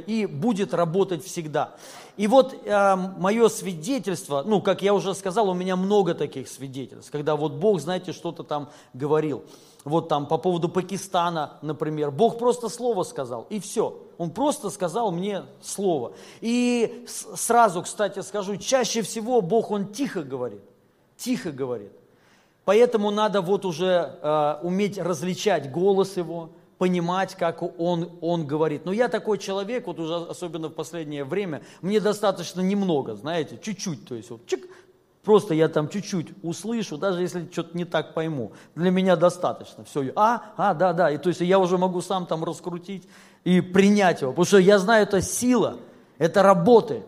[0.07, 1.75] и будет работать всегда.
[2.17, 7.11] И вот э, мое свидетельство, ну, как я уже сказал, у меня много таких свидетельств,
[7.11, 9.45] когда вот Бог, знаете, что-то там говорил.
[9.85, 14.01] Вот там по поводу Пакистана, например, Бог просто слово сказал, и все.
[14.17, 16.15] Он просто сказал мне слово.
[16.41, 20.63] И сразу, кстати, скажу, чаще всего Бог, Он тихо говорит,
[21.17, 21.93] тихо говорит.
[22.65, 28.85] Поэтому надо вот уже э, уметь различать голос его, понимать, как он, он говорит.
[28.85, 34.07] Но я такой человек, вот уже особенно в последнее время, мне достаточно немного, знаете, чуть-чуть,
[34.07, 34.67] то есть вот чик,
[35.23, 38.53] просто я там чуть-чуть услышу, даже если что-то не так пойму.
[38.75, 39.85] Для меня достаточно.
[39.85, 41.11] Все, а, а, да, да.
[41.11, 43.09] И то есть я уже могу сам там раскрутить
[43.45, 45.79] и принять его, потому что я знаю, это сила,
[46.19, 47.05] это работает.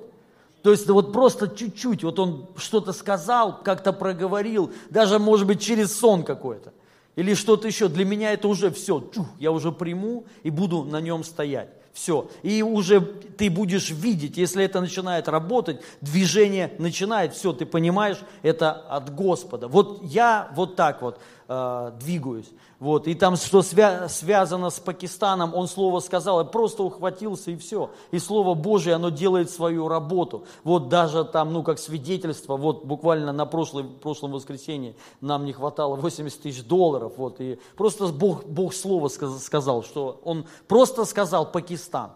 [0.66, 5.96] То есть вот просто чуть-чуть, вот он что-то сказал, как-то проговорил, даже может быть через
[5.96, 6.72] сон какой-то.
[7.14, 7.86] Или что-то еще.
[7.86, 9.08] Для меня это уже все.
[9.14, 11.68] Чух, я уже приму и буду на нем стоять.
[11.92, 12.28] Все.
[12.42, 18.72] И уже ты будешь видеть, если это начинает работать, движение начинает, все, ты понимаешь, это
[18.72, 19.68] от Господа.
[19.68, 22.50] Вот я вот так вот э, двигаюсь.
[22.78, 27.56] Вот, и там, что свя- связано с Пакистаном, он слово сказал, я просто ухватился и
[27.56, 27.90] все.
[28.10, 30.44] И Слово Божье, оно делает свою работу.
[30.64, 35.96] Вот даже там, ну, как свидетельство, вот буквально на прошлой, прошлом воскресенье нам не хватало
[35.96, 37.14] 80 тысяч долларов.
[37.16, 42.12] Вот, и просто Бог, Бог слово сказал, что он просто сказал Пакистан.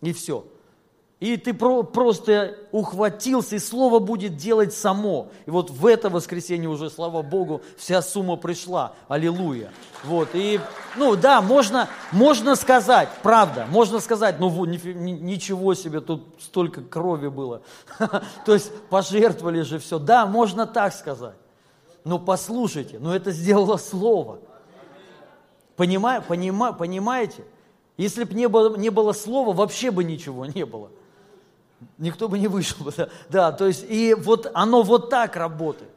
[0.00, 0.44] И все.
[1.20, 5.28] И ты про, просто ухватился, и Слово будет делать само.
[5.44, 8.94] И вот в это воскресенье уже, слава Богу, вся сумма пришла.
[9.06, 9.70] Аллилуйя.
[10.02, 10.58] Вот, и,
[10.96, 17.60] ну да, можно, можно сказать, правда, можно сказать, ну ничего себе, тут столько крови было.
[18.46, 19.98] То есть пожертвовали же все.
[19.98, 21.36] Да, можно так сказать.
[22.02, 24.38] Но послушайте, но это сделало Слово.
[25.76, 27.44] Понимаете?
[27.98, 30.90] Если бы не было, не было слова, вообще бы ничего не было
[31.98, 32.86] никто бы не вышел.
[32.96, 35.90] Да, да, то есть и вот оно вот так работает.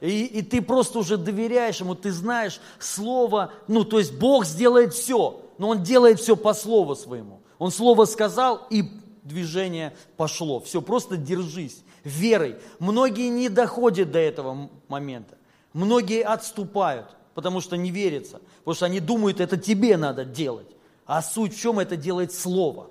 [0.00, 4.92] И, и ты просто уже доверяешь ему, ты знаешь слово, ну, то есть Бог сделает
[4.92, 7.40] все, но Он делает все по слову своему.
[7.58, 8.84] Он слово сказал, и
[9.22, 10.60] движение пошло.
[10.60, 12.56] Все, просто держись верой.
[12.78, 15.36] Многие не доходят до этого момента.
[15.72, 20.68] Многие отступают, потому что не верится, потому что они думают, это тебе надо делать.
[21.06, 22.90] А суть в чем это делает Слово.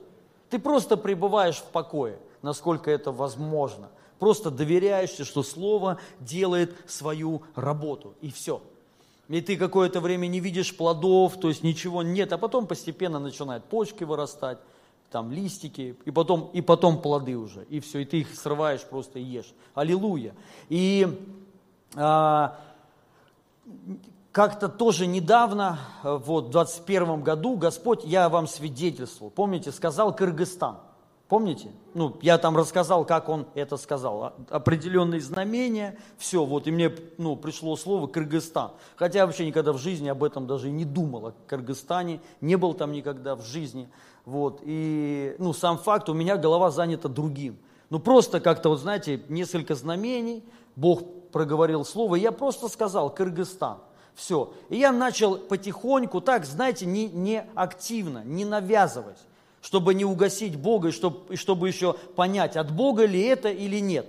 [0.50, 3.90] Ты просто пребываешь в покое, насколько это возможно.
[4.20, 8.62] Просто доверяешься, что Слово делает свою работу, и все.
[9.28, 13.66] И ты какое-то время не видишь плодов, то есть ничего нет, а потом постепенно начинают
[13.66, 14.60] почки вырастать,
[15.10, 19.18] там листики, и потом, и потом плоды уже, и все, и ты их срываешь просто
[19.18, 19.52] и ешь.
[19.74, 20.36] Аллилуйя.
[20.70, 21.08] И
[21.96, 22.60] а,
[24.32, 30.78] как-то тоже недавно, вот в 21 году, Господь, я вам свидетельствовал, помните, сказал Кыргызстан.
[31.28, 31.72] Помните?
[31.96, 34.36] Ну, я там рассказал, как он это сказал.
[34.50, 38.72] Определенные знамения, все, вот, и мне ну, пришло слово Кыргызстан.
[38.96, 42.58] Хотя я вообще никогда в жизни об этом даже и не думал, о Кыргызстане, не
[42.58, 43.90] был там никогда в жизни.
[44.24, 47.58] Вот, и, ну, сам факт, у меня голова занята другим.
[47.90, 50.44] Ну, просто как-то, вот знаете, несколько знамений,
[50.76, 53.78] Бог проговорил слово, и я просто сказал Кыргызстан.
[54.14, 54.54] Все.
[54.70, 59.18] И я начал потихоньку, так, знаете, не, не активно, не навязывать
[59.66, 63.80] чтобы не угасить Бога, и чтобы, и чтобы еще понять, от Бога ли это или
[63.80, 64.06] нет.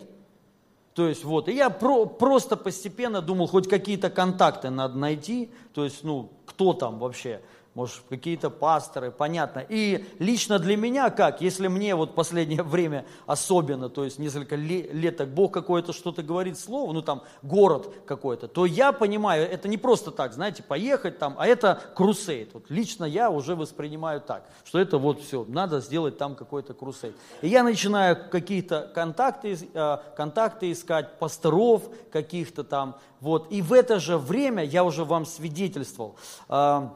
[0.93, 5.85] То есть вот, и я про, просто постепенно думал, хоть какие-то контакты надо найти, то
[5.85, 7.41] есть, ну, кто там вообще,
[7.77, 9.63] может, какие-то пасторы, понятно.
[9.69, 15.19] И лично для меня как, если мне вот последнее время особенно, то есть несколько лет,
[15.19, 19.77] так Бог какое-то что-то говорит слово, ну там город какой-то, то я понимаю, это не
[19.77, 22.55] просто так, знаете, поехать там, а это крусейд.
[22.55, 27.15] Вот лично я уже воспринимаю так, что это вот все, надо сделать там какой-то крусейд.
[27.43, 33.51] И я начинаю какие-то контакты, э, контакты искать, пасторов каких-то там, вот.
[33.51, 36.17] И в это же время я уже вам свидетельствовал,
[36.49, 36.89] э,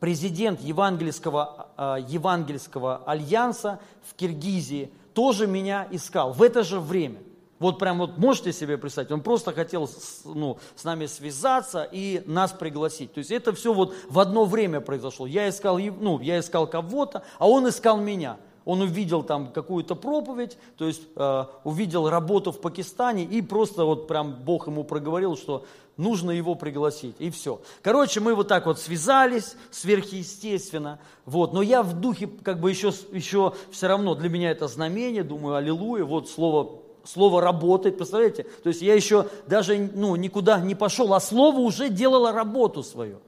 [0.00, 7.18] президент Евангельского, а, Евангельского альянса в Киргизии, тоже меня искал в это же время.
[7.58, 12.22] Вот прям вот можете себе представить, он просто хотел с, ну, с нами связаться и
[12.24, 13.12] нас пригласить.
[13.12, 15.26] То есть это все вот в одно время произошло.
[15.26, 18.36] Я искал, ну, я искал кого-то, а он искал меня.
[18.64, 24.06] Он увидел там какую-то проповедь, то есть э, увидел работу в Пакистане и просто вот
[24.06, 25.64] прям Бог ему проговорил, что
[25.98, 27.60] нужно его пригласить, и все.
[27.82, 32.92] Короче, мы вот так вот связались, сверхъестественно, вот, но я в духе как бы еще,
[33.12, 38.42] еще все равно, для меня это знамение, думаю, аллилуйя, вот слово Слово работает, представляете?
[38.62, 43.20] То есть я еще даже ну, никуда не пошел, а слово уже делало работу свою.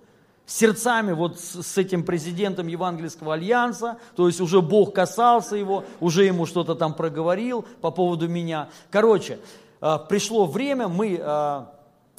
[0.45, 6.25] Сердцами вот с, с этим президентом Евангельского альянса, то есть уже Бог касался его, уже
[6.25, 8.69] ему что-то там проговорил по поводу меня.
[8.91, 9.39] Короче,
[9.81, 11.73] а, пришло время, мы а,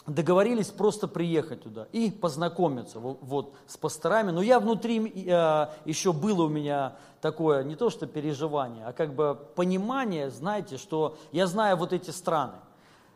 [0.08, 4.32] договорились просто приехать туда и познакомиться вот, с пасторами.
[4.32, 9.14] Но я внутри э, еще было у меня такое не то что переживание, а как
[9.14, 12.56] бы понимание, знаете, что я знаю вот эти страны.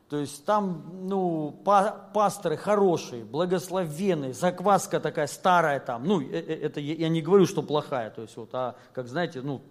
[0.09, 6.05] То есть там, ну, па пасторы хорошие, благословенные, закваска такая старая там.
[6.05, 9.41] Ну, э, э, это я не говорю, что плохая, то есть вот, а как знаете,
[9.41, 9.61] ну,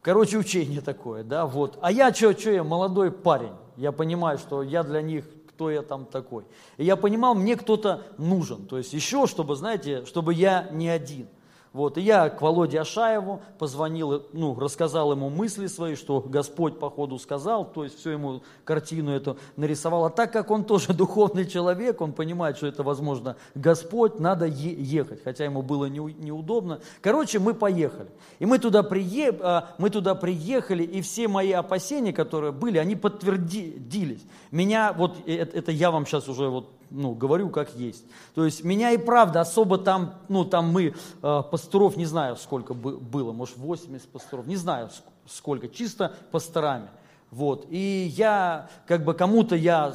[0.00, 1.78] короче, учение такое, да, вот.
[1.82, 5.26] А я что, что я, молодой парень, я понимаю, что я для них
[5.62, 6.44] кто я там такой.
[6.76, 8.66] И я понимал, мне кто-то нужен.
[8.66, 11.28] То есть еще, чтобы, знаете, чтобы я не один–
[11.72, 16.90] вот, и я к Володе Ашаеву позвонил, ну, рассказал ему мысли свои, что Господь по
[16.90, 20.04] ходу сказал, то есть все ему картину эту нарисовал.
[20.04, 25.22] А так как он тоже духовный человек, он понимает, что это, возможно, Господь, надо ехать,
[25.24, 26.80] хотя ему было не, неудобно.
[27.00, 28.10] Короче, мы поехали.
[28.38, 32.96] И мы туда, прие, а, мы туда приехали, и все мои опасения, которые были, они
[32.96, 34.22] подтвердились.
[34.50, 38.04] Меня, вот это я вам сейчас уже вот ну, говорю как есть.
[38.34, 42.74] То есть меня и правда особо там, ну, там мы, э, пасторов, не знаю, сколько
[42.74, 44.90] было, может, 80 пасторов, не знаю,
[45.26, 46.88] сколько, чисто пасторами.
[47.30, 47.66] Вот.
[47.70, 49.94] И я, как бы кому-то я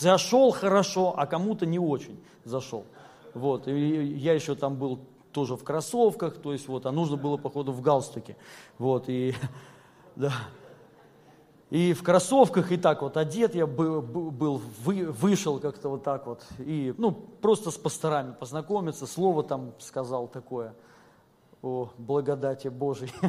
[0.00, 2.84] зашел хорошо, а кому-то не очень зашел.
[3.34, 3.68] Вот.
[3.68, 3.72] И
[4.16, 5.00] я еще там был
[5.32, 8.36] тоже в кроссовках, то есть вот, а нужно было, походу, в галстуке.
[8.78, 9.04] Вот.
[9.08, 9.34] И,
[10.16, 10.32] да.
[11.70, 16.26] И в кроссовках, и так вот одет я был, был вы, вышел как-то вот так
[16.26, 16.44] вот.
[16.60, 20.74] И, ну, просто с пасторами познакомиться, слово там сказал такое
[21.62, 23.12] о благодати Божией.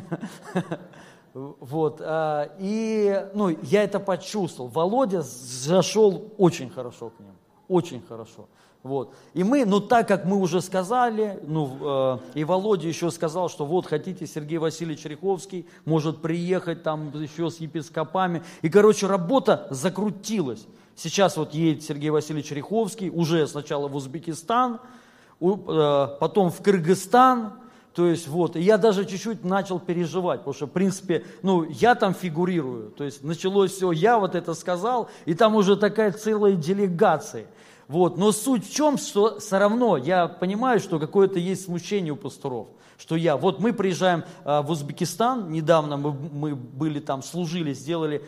[1.33, 4.71] Вот, а, и, ну, я это почувствовал.
[4.71, 7.35] Володя зашел очень хорошо к ним,
[7.67, 8.47] очень хорошо.
[8.87, 9.13] Вот.
[9.33, 11.77] И мы, ну так как мы уже сказали, ну,
[12.33, 17.49] э, и Володя еще сказал, что вот хотите, Сергей Васильевич Риховский может приехать там еще
[17.49, 18.43] с епископами.
[18.61, 20.65] И, короче, работа закрутилась.
[20.95, 24.79] Сейчас вот едет Сергей Васильевич Риховский, уже сначала в Узбекистан,
[25.41, 27.53] э, потом в Кыргызстан,
[27.97, 31.95] то есть вот, и я даже чуть-чуть начал переживать, потому что, в принципе, ну, я
[31.95, 36.53] там фигурирую, то есть началось все, я вот это сказал, и там уже такая целая
[36.53, 37.47] делегация.
[37.87, 42.15] Вот, но суть в чем, что все равно я понимаю, что какое-то есть смущение у
[42.15, 42.67] пасторов,
[42.99, 48.21] что я, вот мы приезжаем а, в Узбекистан, недавно мы, мы были там, служили, сделали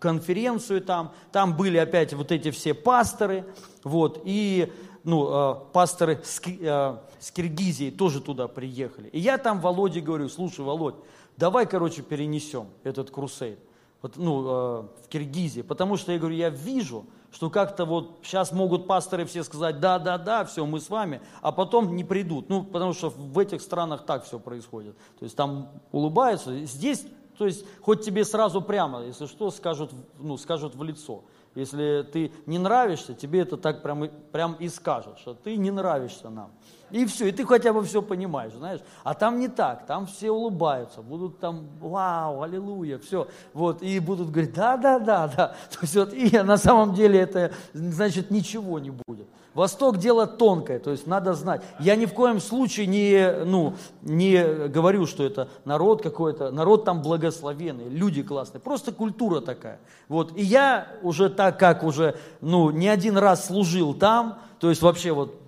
[0.00, 3.46] конференцию там, там были опять вот эти все пасторы,
[3.84, 4.70] вот, и
[5.04, 9.08] ну, э, пасторы с, э, с Киргизии тоже туда приехали.
[9.08, 10.96] И я там Володе говорю, слушай, Володь,
[11.36, 13.58] давай, короче, перенесем этот крусейд
[14.04, 18.52] вот, ну, э, в Киргизии, потому что я говорю, я вижу, что как-то вот сейчас
[18.52, 22.50] могут пасторы все сказать, да, да, да, все, мы с вами, а потом не придут,
[22.50, 27.06] ну, потому что в этих странах так все происходит, то есть там улыбаются, здесь
[27.38, 29.90] то есть, хоть тебе сразу прямо, если что, скажут,
[30.20, 31.24] ну, скажут в лицо.
[31.54, 36.28] Если ты не нравишься, тебе это так прям, прям и скажут, что ты не нравишься
[36.28, 36.50] нам.
[36.94, 38.78] И все, и ты хотя бы все понимаешь, знаешь.
[39.02, 43.26] А там не так, там все улыбаются, будут там, вау, аллилуйя, все.
[43.52, 45.48] Вот, и будут говорить, да, да, да, да.
[45.72, 49.26] То есть вот, и на самом деле это, значит, ничего не будет.
[49.54, 51.62] Восток дело тонкое, то есть надо знать.
[51.80, 57.02] Я ни в коем случае не, ну, не говорю, что это народ какой-то, народ там
[57.02, 59.80] благословенный, люди классные, просто культура такая.
[60.08, 60.36] Вот.
[60.36, 65.12] И я уже так, как уже ну, не один раз служил там, то есть вообще
[65.12, 65.40] вот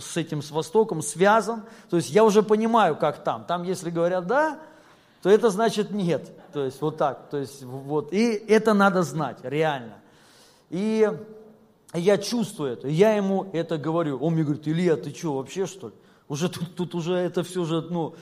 [0.00, 3.44] с этим, с Востоком связан, то есть я уже понимаю, как там.
[3.44, 4.60] Там, если говорят «да»,
[5.22, 6.30] то это значит «нет».
[6.52, 8.12] То есть вот так, то есть вот.
[8.12, 9.94] И это надо знать, реально.
[10.70, 11.10] И
[11.94, 14.18] я чувствую это, я ему это говорю.
[14.18, 15.94] Он мне говорит, Илья, ты что, вообще что ли?
[16.28, 18.14] Уже тут, тут уже это все же, ну,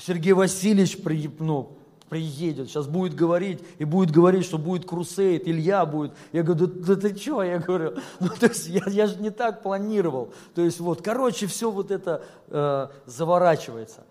[0.00, 1.76] Сергей Васильевич при, ну,
[2.12, 6.12] приедет, сейчас будет говорить, и будет говорить, что будет крусейд, Илья будет.
[6.30, 7.42] Я говорю, да, да ты что?
[7.42, 10.34] Я говорю, ну, то есть я, я же не так планировал.
[10.54, 14.04] То есть вот, короче, все вот это э, заворачивается.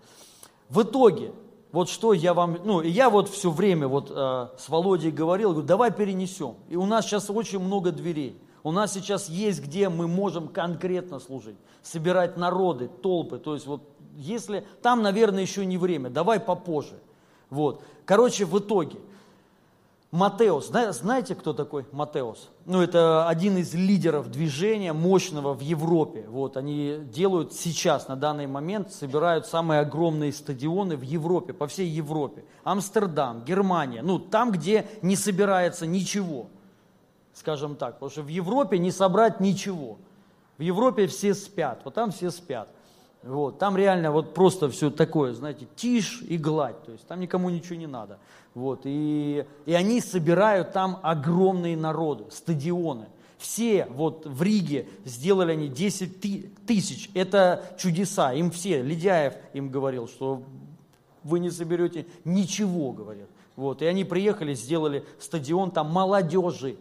[0.68, 1.30] В итоге,
[1.70, 5.52] вот что я вам, ну, и я вот все время вот э, с Володей говорил,
[5.52, 6.56] говорю, давай перенесем.
[6.68, 8.36] И у нас сейчас очень много дверей.
[8.64, 13.38] У нас сейчас есть, где мы можем конкретно служить, собирать народы, толпы.
[13.38, 13.82] То есть вот
[14.16, 16.98] если там, наверное, еще не время, давай попозже.
[17.52, 17.84] Вот.
[18.04, 18.98] Короче, в итоге,
[20.10, 22.50] Матеус, знаете, кто такой Матеус?
[22.66, 26.26] Ну, это один из лидеров движения мощного в Европе.
[26.28, 31.88] Вот, они делают сейчас, на данный момент, собирают самые огромные стадионы в Европе, по всей
[31.88, 32.44] Европе.
[32.64, 36.48] Амстердам, Германия, ну, там, где не собирается ничего–
[37.32, 39.98] скажем так, потому что в Европе не собрать ничего.
[40.58, 42.68] В Европе все спят, вот там все спят.
[43.22, 47.50] Вот, там реально вот просто все такое, знаете, тишь и гладь, то есть там никому
[47.50, 48.18] ничего не надо.
[48.54, 53.06] Вот, и, и они собирают там огромные народы, стадионы.
[53.38, 60.08] Все вот в Риге сделали они 10 тысяч, это чудеса, им все, Ледяев им говорил,
[60.08, 60.42] что
[61.22, 63.28] вы не соберете ничего, говорят.
[63.54, 66.76] Вот, и они приехали, сделали стадион там молодежи,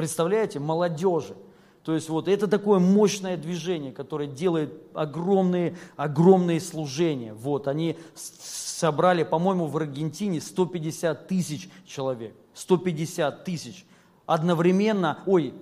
[0.00, 1.34] Представляете, молодежи.
[1.82, 7.32] То есть вот это такое мощное движение, которое делает огромные, огромные служения.
[7.32, 12.34] Вот они собрали, по-моему, в Аргентине 150 тысяч человек.
[12.54, 13.86] 150 тысяч.
[14.26, 15.54] Одновременно, ой,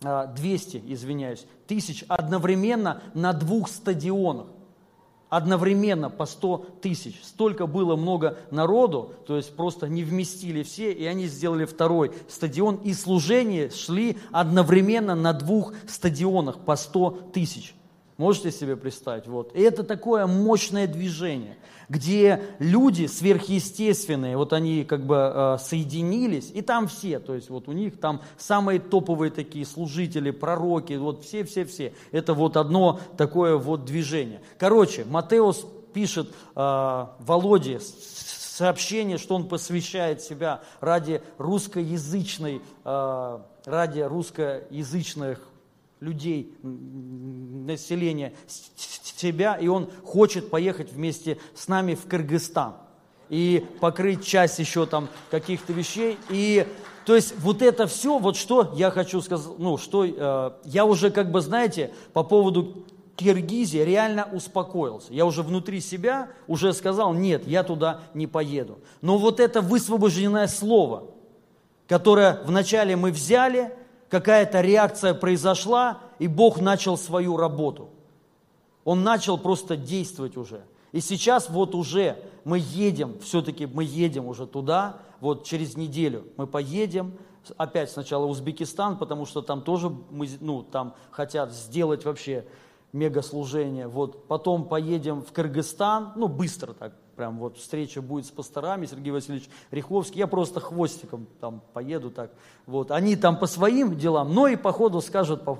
[0.00, 4.46] 200, а, извиняюсь, тысяч одновременно на двух стадионах
[5.28, 7.20] одновременно по 100 тысяч.
[7.22, 12.76] Столько было много народу, то есть просто не вместили все, и они сделали второй стадион,
[12.76, 17.74] и служения шли одновременно на двух стадионах по 100 тысяч.
[18.18, 19.28] Можете себе представить?
[19.28, 19.54] Вот.
[19.54, 21.56] И это такое мощное движение,
[21.88, 27.68] где люди сверхъестественные, вот они как бы э, соединились, и там все, то есть вот
[27.68, 31.94] у них там самые топовые такие служители, пророки, вот все-все-все.
[32.10, 34.42] Это вот одно такое вот движение.
[34.58, 45.40] Короче, Матеус пишет э, Володе сообщение, что он посвящает себя ради русскоязычной, э, ради русскоязычных
[46.00, 52.74] людей, населения себя, и он хочет поехать вместе с нами в Кыргызстан
[53.28, 56.18] и покрыть часть еще там каких-то вещей.
[56.30, 56.66] И
[57.04, 61.10] то есть вот это все, вот что я хочу сказать, ну, что э, я уже
[61.10, 62.84] как бы, знаете, по поводу
[63.16, 65.12] Киргизии реально успокоился.
[65.12, 68.78] Я уже внутри себя уже сказал, нет, я туда не поеду.
[69.00, 71.10] Но вот это высвобожденное слово,
[71.88, 73.74] которое вначале мы взяли,
[74.08, 77.90] какая-то реакция произошла, и Бог начал свою работу.
[78.84, 80.62] Он начал просто действовать уже.
[80.92, 86.46] И сейчас вот уже мы едем, все-таки мы едем уже туда, вот через неделю мы
[86.46, 87.12] поедем,
[87.56, 92.46] опять сначала Узбекистан, потому что там тоже мы, ну, там хотят сделать вообще
[92.92, 93.88] мегаслужение.
[93.88, 99.10] Вот, потом поедем в Кыргызстан, ну, быстро так, прям вот встреча будет с пасторами, Сергей
[99.10, 102.30] Васильевич Риховский, я просто хвостиком там поеду так.
[102.64, 105.58] Вот, они там по своим делам, но и по ходу скажут по,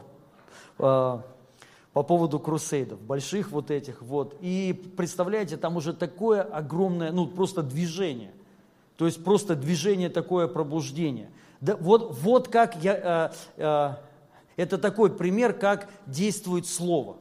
[0.77, 1.25] по,
[1.93, 4.37] по поводу крусейдов, больших вот этих вот.
[4.41, 8.31] И представляете, там уже такое огромное, ну, просто движение.
[8.97, 11.29] То есть просто движение, такое пробуждение.
[11.61, 13.95] Да, вот, вот как я, э, э,
[14.63, 17.17] это такой пример, как действует Слово.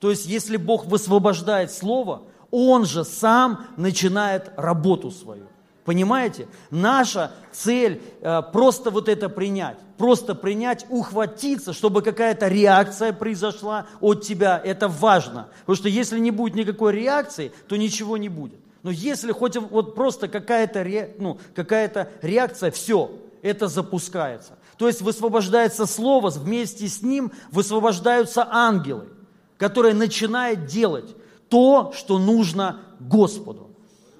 [0.00, 2.22] То есть, если Бог высвобождает Слово,
[2.58, 5.44] Он же сам начинает работу свою.
[5.84, 6.48] Понимаете?
[6.70, 9.76] Наша цель э, просто вот это принять.
[9.98, 14.58] Просто принять, ухватиться, чтобы какая-то реакция произошла от тебя.
[14.64, 15.48] Это важно.
[15.60, 18.58] Потому что если не будет никакой реакции, то ничего не будет.
[18.82, 20.82] Но если хоть вот просто какая-то
[21.18, 23.10] ну, какая реакция, все,
[23.42, 24.54] это запускается.
[24.78, 29.08] То есть высвобождается Слово, вместе с ним высвобождаются ангелы,
[29.58, 31.14] которые начинают делать
[31.48, 33.70] то, что нужно Господу.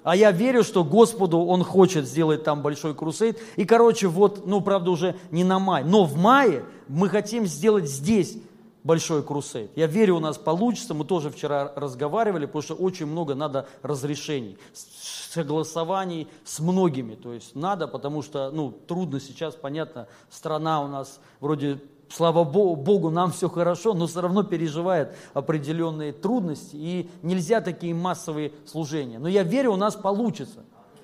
[0.03, 3.39] А я верю, что Господу Он хочет сделать там большой крусейд.
[3.57, 7.89] И, короче, вот, ну, правда, уже не на май, но в мае мы хотим сделать
[7.89, 8.37] здесь
[8.83, 9.71] большой крусейд.
[9.75, 10.93] Я верю, у нас получится.
[10.93, 17.15] Мы тоже вчера разговаривали, потому что очень много надо разрешений, согласований с многими.
[17.15, 23.09] То есть надо, потому что ну, трудно сейчас, понятно, страна у нас вроде слава Богу,
[23.09, 29.19] нам все хорошо, но все равно переживает определенные трудности, и нельзя такие массовые служения.
[29.19, 30.63] Но я верю, у нас получится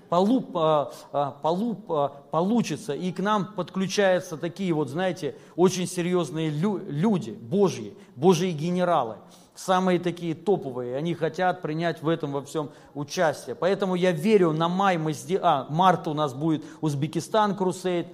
[0.09, 6.49] полу, а, а, полу, а, получится, и к нам подключаются такие вот, знаете, очень серьезные
[6.51, 9.15] люди, Божьи, Божьи генералы,
[9.55, 13.55] самые такие топовые, они хотят принять в этом во всем участие.
[13.55, 18.07] Поэтому я верю, на май мы сделаем, а, марта у нас будет Узбекистан Крусейд,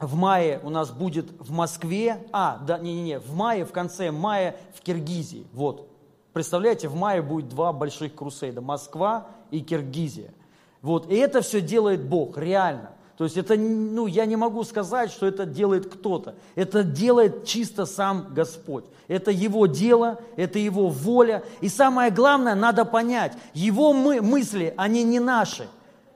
[0.00, 4.56] в мае у нас будет в Москве, а, да, не-не-не, в мае, в конце мая
[4.74, 5.88] в Киргизии, вот.
[6.32, 10.34] Представляете, в мае будет два больших крусейда, Москва и Киргизия.
[10.82, 12.90] Вот, и это все делает Бог, реально.
[13.16, 16.34] То есть это, ну, я не могу сказать, что это делает кто-то.
[16.56, 18.84] Это делает чисто сам Господь.
[19.06, 21.44] Это Его дело, это Его воля.
[21.60, 25.68] И самое главное, надо понять, Его мы, мысли, они не наши.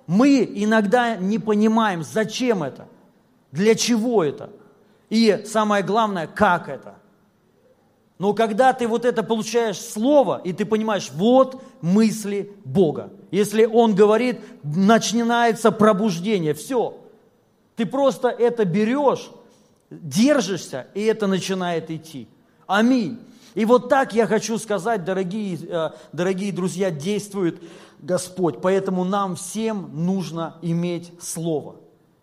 [0.08, 2.88] Мы иногда не понимаем, зачем это,
[3.52, 4.50] для чего это.
[5.10, 6.96] И самое главное, как это.
[8.18, 13.12] Но когда ты вот это получаешь слово, и ты понимаешь, вот мысли Бога.
[13.30, 16.98] Если Он говорит, начинается пробуждение, все.
[17.76, 19.30] Ты просто это берешь,
[19.90, 22.28] держишься, и это начинает идти.
[22.66, 23.20] Аминь.
[23.54, 27.62] И вот так я хочу сказать, дорогие, э, дорогие друзья, действует
[28.00, 28.60] Господь.
[28.60, 31.76] Поэтому нам всем нужно иметь Слово.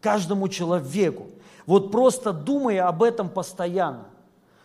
[0.05, 1.25] Каждому человеку.
[1.65, 4.05] Вот просто думая об этом постоянно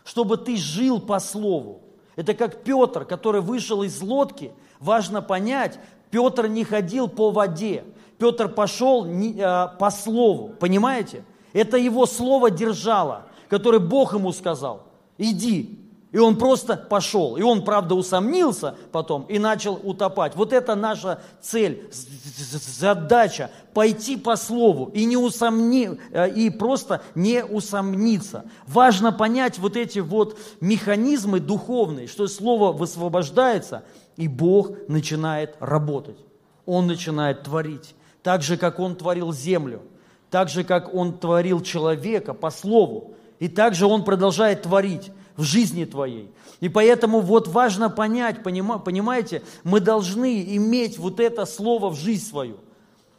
[0.04, 1.82] чтобы ты жил по слову.
[2.16, 4.52] Это как Петр, который вышел из лодки.
[4.80, 5.78] Важно понять,
[6.10, 7.84] Петр не ходил по воде.
[8.18, 11.24] Петр пошел э, по слову, понимаете?
[11.52, 14.88] Это его слово держало, которое Бог ему сказал.
[15.16, 15.78] Иди,
[16.12, 17.36] и он просто пошел.
[17.36, 20.34] И он, правда, усомнился потом и начал утопать.
[20.34, 27.44] Вот это наша цель, задача– пойти по слову и, не усомни, э, и просто не
[27.44, 28.44] усомниться.
[28.66, 33.84] Важно понять вот эти вот механизмы духовные, что слово высвобождается,
[34.16, 36.18] и Бог начинает работать.
[36.66, 37.94] Он начинает творить.
[38.22, 39.82] Так же, как Он творил землю,
[40.30, 43.14] так же, как Он творил человека по слову.
[43.40, 46.30] И также Он продолжает творить в жизни твоей.
[46.60, 52.58] И поэтому вот важно понять, понимаете, мы должны иметь вот это слово в жизнь свою.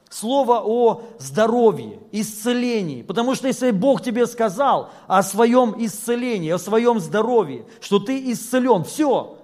[0.09, 3.01] Слово о здоровье, исцелении.
[3.01, 8.83] Потому что если Бог тебе сказал о своем исцелении, о своем здоровье, что ты исцелен,
[8.83, 9.37] все.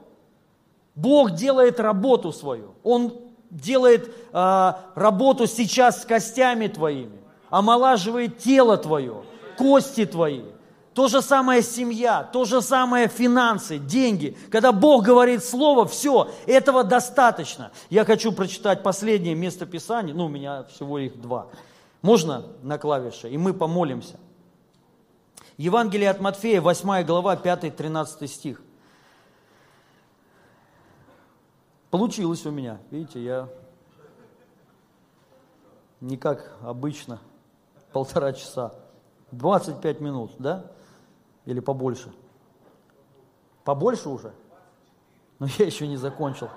[0.93, 2.75] Бог делает работу свою.
[2.83, 3.13] Он
[3.49, 7.17] делает э, работу сейчас с костями твоими,
[7.49, 9.23] омолаживает тело твое,
[9.57, 10.43] кости твои.
[10.97, 14.35] То же самое семья, то же самое финансы, деньги.
[14.49, 17.71] Когда Бог говорит слово, все, этого достаточно.
[17.91, 21.49] Я хочу прочитать последнее место Писания, ну, у меня всего их два.
[22.01, 24.19] Можно на клавише, и мы помолимся.
[25.57, 28.63] Евангелие от Матфея, 8 глава, 5-13 стих.
[31.91, 33.49] Получилось у меня, видите, я
[36.01, 37.19] не как обычно,
[37.91, 38.73] полтора часа,
[39.31, 40.71] 25 минут, да?
[41.47, 42.11] Или побольше?
[43.63, 44.33] Побольше уже?
[45.39, 46.49] Но я еще не закончил.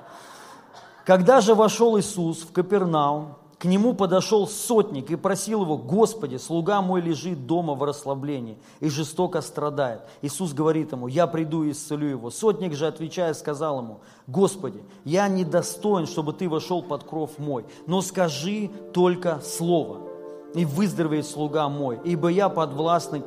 [1.06, 6.80] Когда же вошел Иисус в Капернаум, К нему подошел сотник и просил его, Господи, слуга
[6.80, 10.00] мой лежит дома в расслаблении и жестоко страдает.
[10.22, 12.30] Иисус говорит ему, я приду и исцелю его.
[12.30, 18.00] Сотник же, отвечая, сказал ему, Господи, я недостоин, чтобы ты вошел под кров мой, но
[18.00, 20.00] скажи только слово,
[20.54, 23.22] и выздоровеет слуга мой, ибо я подвластный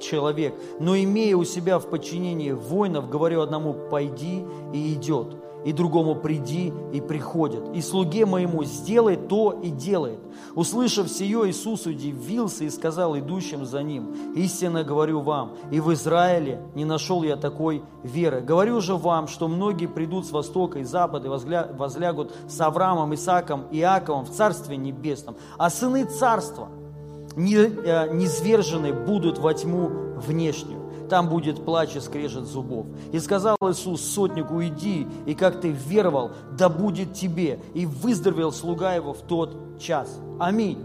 [0.00, 6.16] человек, но имея у себя в подчинении воинов, говорю одному, пойди и идет, и другому
[6.16, 10.18] приди и приходит, и слуге моему сделай то и делает.
[10.54, 16.60] Услышав сие, Иисус удивился и сказал идущим за ним, истинно говорю вам, и в Израиле
[16.74, 18.40] не нашел я такой веры.
[18.40, 21.30] Говорю же вам, что многие придут с востока и запада и
[21.76, 26.68] возлягут с Авраамом, Исааком Иаковом в Царстве Небесном, а сыны Царства
[27.36, 32.86] низвержены будут во тьму внешнюю там будет плач и скрежет зубов.
[33.12, 37.60] И сказал Иисус сотнику, иди, и как ты веровал, да будет тебе.
[37.74, 40.18] И выздоровел слуга его в тот час.
[40.40, 40.78] Аминь.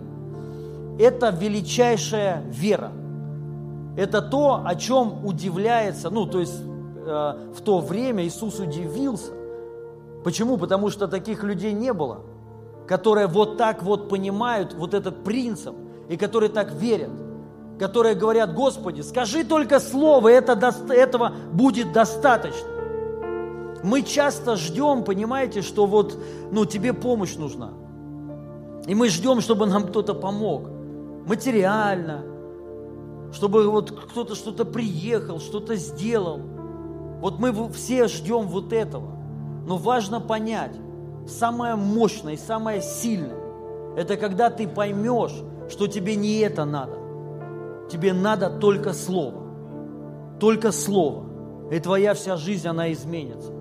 [1.00, 2.92] Это величайшая вера.
[3.96, 9.32] Это то, о чем удивляется, ну, то есть э, в то время Иисус удивился.
[10.26, 10.58] Почему?
[10.58, 12.20] Потому что таких людей не было,
[12.86, 15.74] которые вот так вот понимают вот этот принцип
[16.10, 17.12] и которые так верят
[17.78, 20.54] которые говорят, Господи, скажи только слово, это,
[20.90, 22.68] этого будет достаточно.
[23.84, 26.18] Мы часто ждем, понимаете, что вот,
[26.52, 27.72] ну, тебе помощь нужна.
[28.88, 30.70] И мы ждем, чтобы нам кто-то помог.
[31.28, 32.24] Материально,
[33.32, 36.40] чтобы вот кто-то что-то приехал, что-то сделал.
[37.22, 39.12] Вот мы все ждем вот этого.
[39.68, 40.76] Но важно понять,
[41.28, 43.38] самое мощное и самое сильное,
[43.98, 45.34] это когда ты поймешь,
[45.70, 47.08] что тебе не это надо,
[47.90, 49.44] Тебе надо только Слово.
[50.40, 51.26] Только Слово.
[51.72, 53.52] И твоя вся жизнь, она изменится.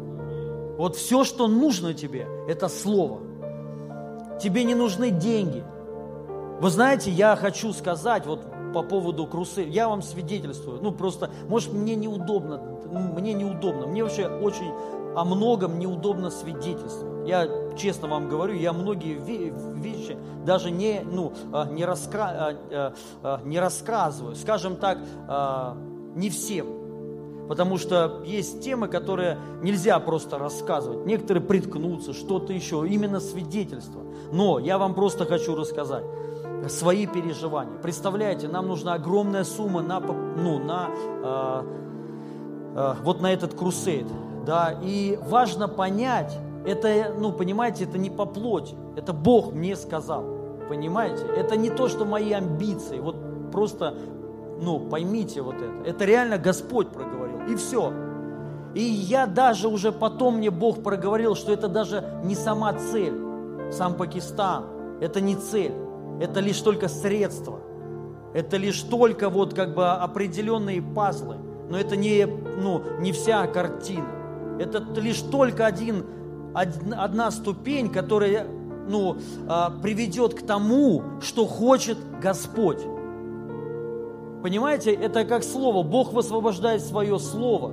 [0.78, 3.20] Вот все, что нужно тебе, это Слово.
[4.40, 5.64] Тебе не нужны деньги.
[6.61, 8.40] Вы знаете, я хочу сказать вот
[8.74, 14.26] по поводу крусы, я вам свидетельствую, ну просто, может мне неудобно, мне неудобно, мне вообще
[14.26, 14.70] очень
[15.17, 17.27] о многом неудобно свидетельствовать.
[17.27, 23.41] Я честно вам говорю, я многие вещи даже не, ну, а, не, раска, а, а,
[23.45, 24.37] не рассказываю.
[24.37, 24.99] Скажем так,
[26.14, 26.67] не всем.
[27.49, 31.07] Потому что есть темы, которые нельзя просто рассказывать.
[31.07, 34.03] Некоторые приткнутся, что-то еще, именно свидетельство.
[34.33, 36.05] Но я вам просто хочу рассказать
[36.69, 37.79] свои переживания.
[37.81, 40.91] Представляете, нам нужна огромная сумма на, ну, на,
[41.23, 41.62] э,
[42.75, 44.07] э, вот на этот крусейд
[44.47, 50.24] да, и важно понять, это, ну, понимаете, это не по плоти, это Бог мне сказал,
[50.68, 53.16] понимаете, это не то, что мои амбиции, вот
[53.53, 53.94] просто,
[54.61, 57.92] ну, поймите вот это, это реально Господь проговорил, и все.
[58.74, 63.14] И я даже уже потом мне Бог проговорил, что это даже не сама цель,
[63.72, 64.64] сам Пакистан,
[65.01, 65.72] это не цель,
[66.20, 67.61] это лишь только средство,
[68.34, 71.36] это лишь только вот как бы определенные пазлы,
[71.68, 74.07] но это не, ну, не вся картина.
[74.59, 76.04] Это лишь только один,
[76.54, 78.46] одна ступень, которая
[78.88, 79.16] ну,
[79.48, 82.80] а, приведет к тому, что хочет Господь.
[84.42, 85.82] Понимаете, это как слово.
[85.82, 87.72] Бог высвобождает свое слово.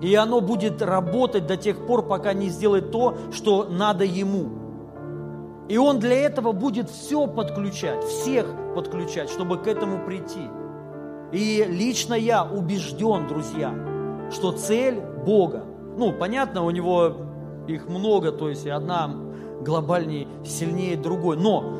[0.00, 4.48] И оно будет работать до тех пор, пока не сделает то, что надо ему.
[5.68, 10.48] И он для этого будет все подключать, всех подключать, чтобы к этому прийти.
[11.32, 13.74] И лично я убежден, друзья,
[14.32, 15.64] что цель Бога
[15.96, 17.16] ну, понятно, у него
[17.66, 19.10] их много, то есть одна
[19.60, 21.36] глобальнее, сильнее другой.
[21.36, 21.78] Но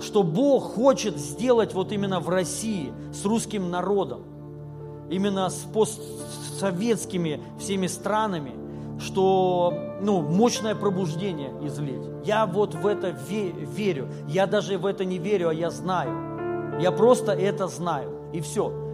[0.00, 4.22] что Бог хочет сделать вот именно в России с русским народом,
[5.10, 8.52] именно с постсоветскими всеми странами,
[9.00, 12.02] что ну, мощное пробуждение излить.
[12.24, 14.08] Я вот в это верю.
[14.28, 16.80] Я даже в это не верю, а я знаю.
[16.80, 18.30] Я просто это знаю.
[18.32, 18.87] И все.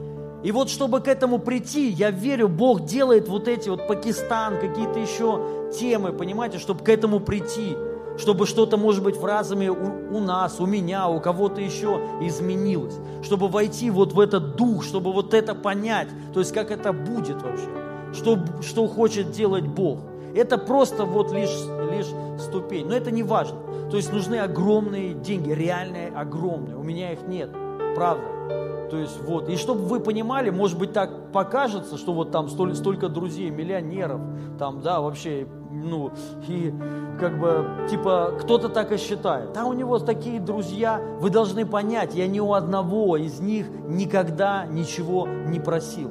[0.45, 4.99] И вот чтобы к этому прийти, я верю, Бог делает вот эти вот Пакистан, какие-то
[4.99, 7.75] еще темы, понимаете, чтобы к этому прийти,
[8.19, 12.95] чтобы что-то, может быть, в разуме у, у нас, у меня, у кого-то еще изменилось,
[13.23, 17.41] чтобы войти вот в этот дух, чтобы вот это понять, то есть как это будет
[17.41, 17.71] вообще,
[18.13, 20.01] что, что хочет делать Бог.
[20.35, 21.57] Это просто вот лишь,
[21.91, 23.57] лишь ступень, но это не важно.
[23.91, 27.49] То есть нужны огромные деньги, реальные огромные, у меня их нет,
[27.95, 28.64] правда.
[28.91, 32.75] То есть вот, и чтобы вы понимали, может быть так покажется, что вот там столь,
[32.75, 34.21] столько друзей, миллионеров,
[34.59, 36.13] там, да, вообще, ну,
[36.47, 36.73] и
[37.19, 39.53] как бы, типа, кто-то так и считает.
[39.53, 44.67] Да, у него такие друзья, вы должны понять, я ни у одного из них никогда
[44.67, 46.11] ничего не просил.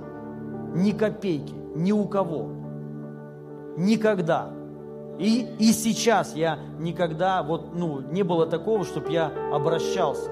[0.76, 2.50] Ни копейки, ни у кого.
[3.78, 4.52] Никогда.
[5.20, 10.32] И, и сейчас я никогда, вот, ну, не было такого, чтобы я обращался.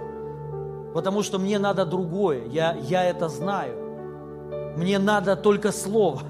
[0.94, 3.76] Потому что мне надо другое, я, я это знаю.
[4.78, 6.22] Мне надо только слово.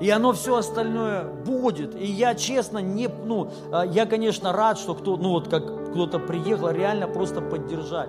[0.00, 1.94] И оно все остальное будет.
[1.94, 6.18] И я честно не, ну, а, я, конечно, рад, что кто, ну, вот как кто-то
[6.18, 8.08] приехал реально просто поддержать.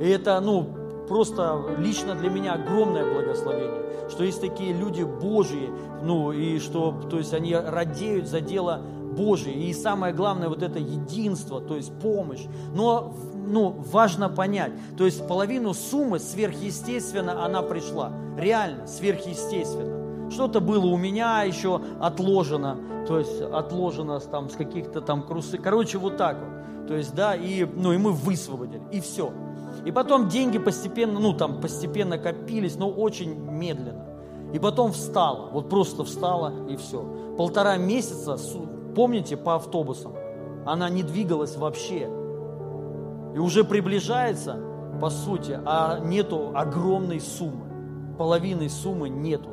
[0.00, 0.66] И это, ну,
[1.08, 5.70] просто лично для меня огромное благословение, что есть такие люди Божьи,
[6.02, 8.80] ну, и что, то есть они радеют за дело
[9.16, 9.54] Божие.
[9.54, 12.42] И самое главное, вот это единство, то есть помощь.
[12.74, 13.14] Но
[13.46, 18.12] ну, важно понять, то есть половину суммы сверхъестественно она пришла.
[18.36, 20.30] Реально, сверхъестественно.
[20.30, 25.58] Что-то было у меня еще отложено, то есть отложено там с каких-то там крусы.
[25.58, 26.86] Короче, вот так вот.
[26.88, 29.32] То есть, да, и, ну, и мы высвободили, и все.
[29.84, 34.06] И потом деньги постепенно, ну там постепенно копились, но очень медленно.
[34.52, 37.02] И потом встала, вот просто встала и все.
[37.36, 38.38] Полтора месяца,
[38.94, 40.12] помните, по автобусам,
[40.64, 42.08] она не двигалась вообще.
[43.34, 44.56] И уже приближается,
[45.00, 47.66] по сути, а нету огромной суммы.
[48.16, 49.50] Половины суммы нету.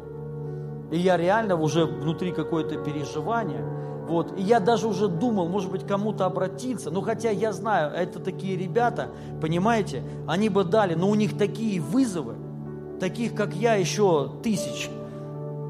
[0.91, 3.65] И я реально уже внутри какое-то переживание–
[4.11, 4.37] вот.
[4.37, 6.91] И я даже уже думал, может быть, кому-то обратиться.
[6.91, 9.07] Ну, хотя я знаю, это такие ребята,
[9.39, 12.35] понимаете, они бы дали, но у них такие вызовы,
[12.99, 14.89] таких, как я, еще тысяч.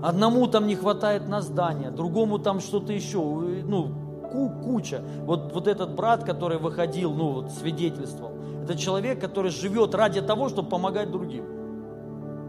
[0.01, 3.89] Одному там не хватает на здание, другому там что-то еще, ну,
[4.31, 5.01] куча.
[5.25, 8.31] Вот, вот этот брат, который выходил, ну, вот, свидетельствовал,
[8.63, 11.45] это человек, который живет ради того, чтобы помогать другим.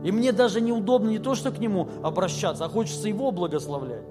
[0.05, 4.05] И мне даже неудобно не то, что к нему обращаться, а хочется его благословлять.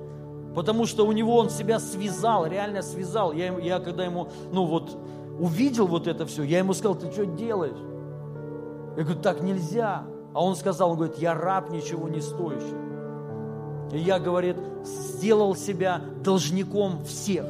[0.56, 3.34] Потому что у него он себя связал, реально связал.
[3.34, 4.98] Я, я когда ему, ну вот,
[5.40, 7.80] увидел вот это все, я ему сказал, ты что делаешь?
[8.98, 10.04] Я говорю, так нельзя.
[10.34, 12.76] А он сказал, он говорит, я раб ничего не стоящий.
[13.92, 17.46] И я, говорит, сделал себя должником всех.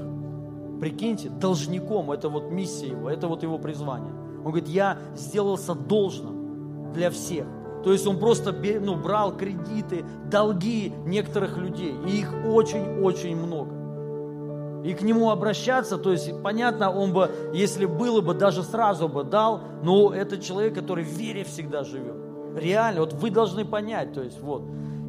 [0.82, 4.12] Прикиньте, должником, это вот миссия его, это вот его призвание.
[4.44, 7.46] Он говорит, я сделался должным для всех.
[7.84, 11.94] То есть он просто ну, брал кредиты, долги некоторых людей.
[12.08, 14.82] И их очень-очень много.
[14.84, 19.24] И к нему обращаться, то есть, понятно, он бы, если было бы, даже сразу бы
[19.24, 22.16] дал, но это человек, который в вере всегда живет.
[22.56, 24.64] Реально, вот вы должны понять, то есть, вот.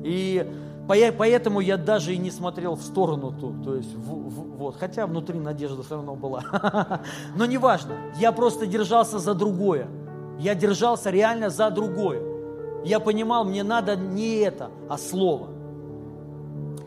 [0.04, 0.46] И
[0.88, 5.06] поэтому я даже и не смотрел в сторону ту, то есть, в, в, вот, хотя
[5.06, 6.42] внутри надежда все равно была.
[7.36, 9.88] Но неважно, я просто держался за другое.
[10.38, 12.22] Я держался реально за другое.
[12.84, 15.48] Я понимал, мне надо не это, а слово.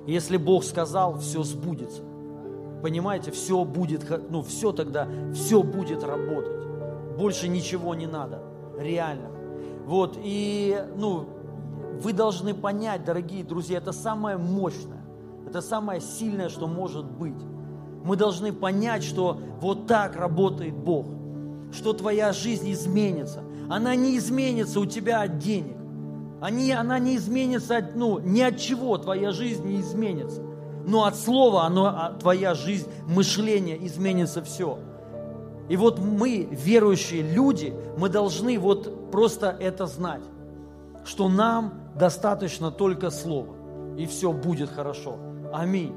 [0.05, 2.03] Если Бог сказал, все сбудется.
[2.81, 6.65] Понимаете, все будет, ну все тогда, все будет работать.
[7.17, 8.43] Больше ничего не надо,
[8.77, 9.29] реально.
[9.85, 11.25] Вот, и, ну,
[12.01, 15.03] вы должны понять, дорогие друзья, это самое мощное,
[15.47, 17.41] это самое сильное, что может быть.
[18.03, 21.07] Мы должны понять, что вот так работает Бог,
[21.71, 23.41] что твоя жизнь изменится.
[23.69, 25.75] Она не изменится у тебя от денег.
[26.41, 30.41] Они, она не изменится, ну, ни от чего твоя жизнь не изменится.
[30.85, 34.77] Но от слова оно, а, твоя жизнь, мышление изменится все.
[35.67, 40.21] И вот мы, верующие люди, мы должны вот просто это знать,
[41.03, 43.55] что нам достаточно только слова,
[43.97, 45.17] и все будет хорошо.
[45.53, 45.95] Аминь.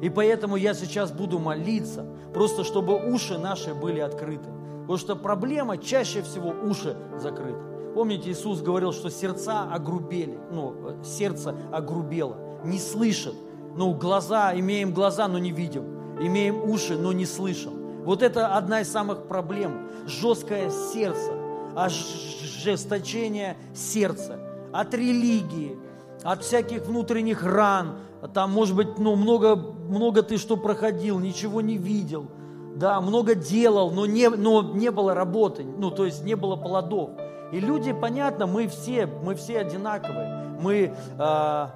[0.00, 4.48] И поэтому я сейчас буду молиться, просто чтобы уши наши были открыты.
[4.82, 7.58] Потому что проблема чаще всего уши закрыты.
[7.94, 13.34] Помните, Иисус говорил, что сердца огрубели, ну, сердце огрубело, не слышит.
[13.76, 15.84] Ну, глаза, имеем глаза, но не видим.
[16.20, 18.04] Имеем уши, но не слышим.
[18.04, 19.88] Вот это одна из самых проблем.
[20.06, 21.32] Жесткое сердце,
[21.74, 24.43] ожесточение сердца
[24.74, 25.78] от религии,
[26.24, 27.98] от всяких внутренних ран.
[28.34, 32.26] Там, может быть, ну, много, много ты что проходил, ничего не видел.
[32.74, 37.10] Да, много делал, но не, но не было работы, ну, то есть не было плодов.
[37.52, 40.58] И люди, понятно, мы все, мы все одинаковые.
[40.60, 41.66] Мы э,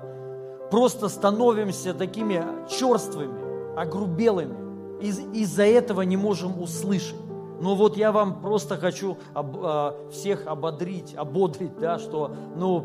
[0.73, 4.57] просто становимся такими черствыми, огрубелыми.
[5.01, 7.15] Из, из-за этого не можем услышать.
[7.61, 12.85] Но вот я вам просто хочу об, э, всех ободрить, ободрить, да, что ну,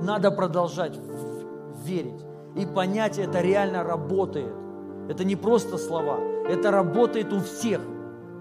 [0.00, 0.98] надо продолжать
[1.84, 2.24] верить
[2.56, 4.52] и понять, это реально работает.
[5.08, 7.80] Это не просто слова, это работает у всех.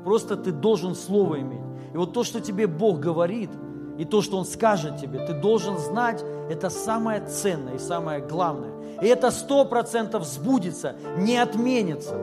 [0.03, 1.61] Просто ты должен слово иметь.
[1.93, 3.49] И вот то, что тебе Бог говорит–
[3.97, 8.71] и то, что Он скажет тебе, ты должен знать, это самое ценное и самое главное.
[9.01, 12.15] И это сто процентов сбудется, не отменится.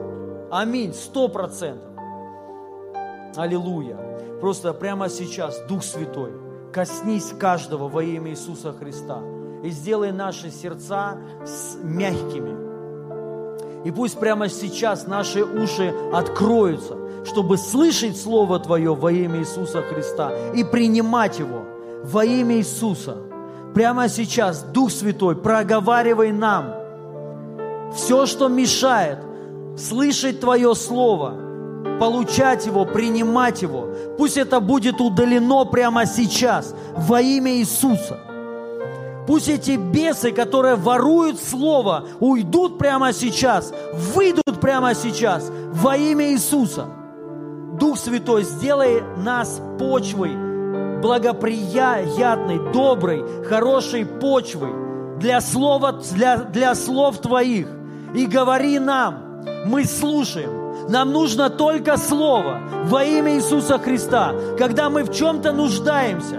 [0.50, 1.91] Аминь, сто процентов.
[3.36, 3.96] Аллилуйя.
[4.40, 6.32] Просто прямо сейчас, Дух Святой,
[6.72, 9.20] коснись каждого во имя Иисуса Христа
[9.62, 11.16] и сделай наши сердца
[11.82, 12.62] мягкими.
[13.84, 20.32] И пусть прямо сейчас наши уши откроются, чтобы слышать Слово Твое во имя Иисуса Христа
[20.54, 21.62] и принимать его
[22.04, 23.16] во имя Иисуса.
[23.74, 26.74] Прямо сейчас, Дух Святой, проговаривай нам
[27.94, 29.18] все, что мешает
[29.76, 31.34] слышать Твое Слово,
[31.98, 33.88] получать его, принимать его.
[34.18, 38.18] Пусть это будет удалено прямо сейчас во имя Иисуса.
[39.26, 43.72] Пусть эти бесы, которые воруют Слово, уйдут прямо сейчас,
[44.14, 46.86] выйдут прямо сейчас во имя Иисуса.
[47.78, 50.32] Дух Святой, сделай нас почвой,
[51.00, 54.72] благоприятной, доброй, хорошей почвой
[55.18, 57.68] для, слова, для, для слов Твоих.
[58.14, 64.34] И говори нам, мы слушаем, нам нужно только Слово во имя Иисуса Христа.
[64.58, 66.36] Когда мы в чем-то нуждаемся,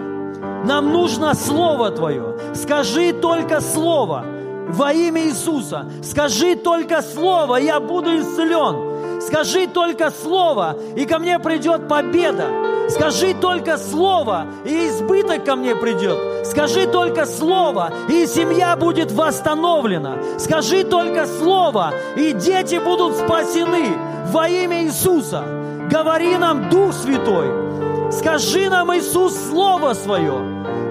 [0.65, 2.37] нам нужно Слово Твое.
[2.53, 4.25] Скажи только Слово
[4.69, 5.85] во имя Иисуса.
[6.01, 9.21] Скажи только Слово, я буду исцелен.
[9.21, 12.45] Скажи только Слово, и ко мне придет победа.
[12.89, 16.45] Скажи только Слово, и избыток ко мне придет.
[16.45, 20.17] Скажи только Слово, и семья будет восстановлена.
[20.37, 23.95] Скажи только Слово, и дети будут спасены
[24.33, 25.43] во имя Иисуса.
[25.91, 30.33] Говори нам, Дух Святой, скажи нам, Иисус, Слово Свое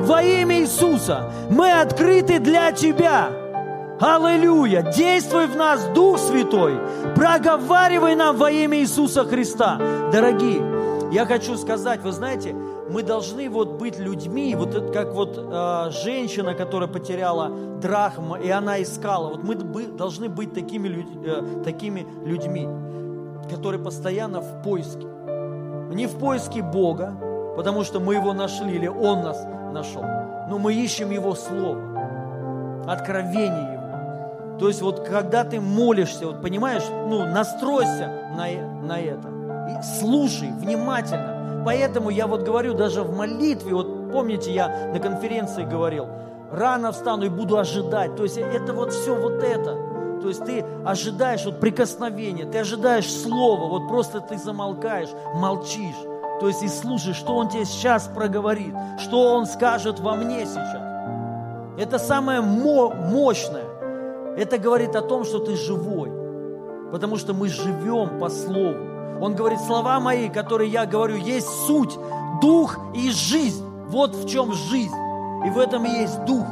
[0.01, 1.33] во имя Иисуса.
[1.51, 3.31] Мы открыты для Тебя.
[4.01, 4.83] Аллилуйя!
[4.83, 6.75] Действуй в нас, Дух Святой.
[7.17, 9.79] Проговаривай нам во имя Иисуса Христа.
[10.13, 10.63] Дорогие,
[11.13, 12.55] я хочу сказать, вы знаете,
[12.91, 18.51] мы должны вот быть людьми, вот это как вот э, женщина, которая потеряла драхму, и
[18.51, 19.31] она искала.
[19.31, 22.69] Вот мы должны быть такими, э, такими людьми
[23.51, 25.07] которые постоянно в поиске.
[25.91, 27.15] Не в поиске Бога,
[27.57, 30.03] потому что мы Его нашли или Он нас нашел,
[30.49, 34.59] но мы ищем Его Слово, откровение Его.
[34.59, 38.47] То есть вот когда ты молишься, вот понимаешь, ну настройся на,
[38.83, 39.29] на это
[39.69, 41.63] и слушай внимательно.
[41.65, 46.09] Поэтому я вот говорю даже в молитве, вот помните, я на конференции говорил,
[46.51, 48.17] рано встану и буду ожидать.
[48.17, 49.77] То есть это вот все вот это–
[50.23, 55.97] то есть ты ожидаешь вот прикосновения, ты ожидаешь слова, вот просто ты замолкаешь, молчишь.
[56.41, 60.83] То есть и слушаешь, что Он тебе сейчас проговорит, что Он скажет во мне сейчас.
[61.79, 63.65] Это самое мощное.
[64.37, 66.11] Это говорит о том, что ты живой.
[66.91, 68.93] Потому что мы живем по Слову.
[69.21, 71.97] Он говорит, слова мои, которые я говорю, есть суть,
[72.41, 73.65] дух и жизнь.
[73.89, 74.95] Вот в чем жизнь.
[75.47, 76.47] И в этом и есть дух.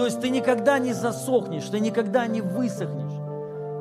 [0.00, 3.12] То есть ты никогда не засохнешь, ты никогда не высохнешь.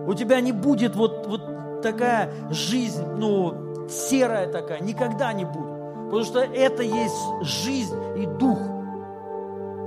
[0.05, 5.71] У тебя не будет вот, вот такая жизнь, ну, серая такая, никогда не будет.
[6.07, 8.59] Потому что это есть жизнь и дух.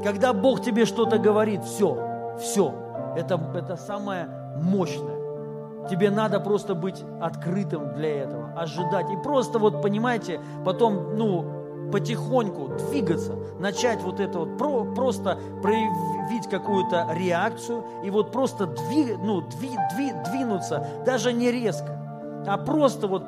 [0.03, 2.73] Когда Бог тебе что-то говорит, все, все,
[3.15, 4.27] это, это самое
[4.57, 5.87] мощное.
[5.91, 9.11] Тебе надо просто быть открытым для этого, ожидать.
[9.11, 11.62] И просто вот, понимаете, потом, ну,
[11.93, 19.19] потихоньку двигаться, начать вот это вот, про, просто проявить какую-то реакцию и вот просто двиг,
[19.23, 21.99] ну, дви, дви, двинуться, даже не резко,
[22.47, 23.23] а просто вот,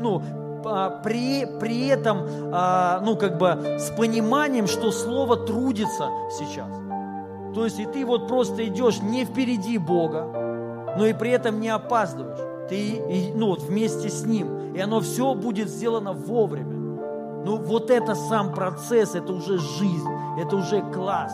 [0.00, 0.22] ну,
[0.64, 6.70] а, при, при этом, а, ну, как бы с пониманием, что слово трудится сейчас.
[7.54, 11.68] То есть и ты вот просто идешь не впереди Бога, но и при этом не
[11.68, 12.38] опаздываешь.
[12.68, 14.74] Ты ну, вот вместе с Ним.
[14.74, 16.75] И оно все будет сделано вовремя.
[17.46, 21.32] Ну вот это сам процесс, это уже жизнь, это уже класс.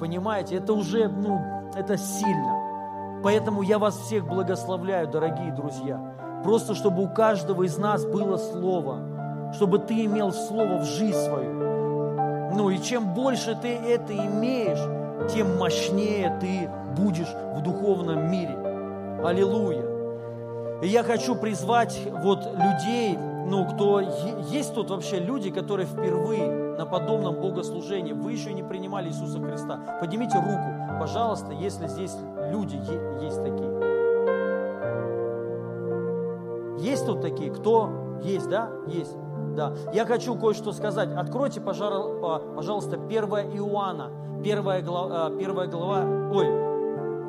[0.00, 1.42] Понимаете, это уже, ну,
[1.76, 3.20] это сильно.
[3.22, 6.00] Поэтому я вас всех благословляю, дорогие друзья.
[6.42, 9.00] Просто чтобы у каждого из нас было слово,
[9.52, 12.54] чтобы ты имел слово в жизнь свою.
[12.54, 14.80] Ну и чем больше ты это имеешь,
[15.30, 18.56] тем мощнее ты будешь в духовном мире.
[19.22, 19.91] Аллилуйя.
[20.82, 26.86] И я хочу призвать вот людей, ну, кто есть тут вообще люди, которые впервые на
[26.86, 29.78] подобном богослужении, вы еще не принимали Иисуса Христа.
[30.00, 32.16] Поднимите руку, пожалуйста, если здесь
[32.50, 32.80] люди
[33.22, 33.70] есть такие.
[36.80, 37.52] Есть тут такие?
[37.52, 38.70] Кто есть, да?
[38.88, 39.16] Есть.
[39.54, 39.74] Да.
[39.92, 41.10] Я хочу кое-что сказать.
[41.14, 43.24] Откройте, пожалуйста, 1
[43.56, 44.10] Иоанна,
[44.42, 46.00] первая глава, э, первая глава
[46.32, 46.46] ой,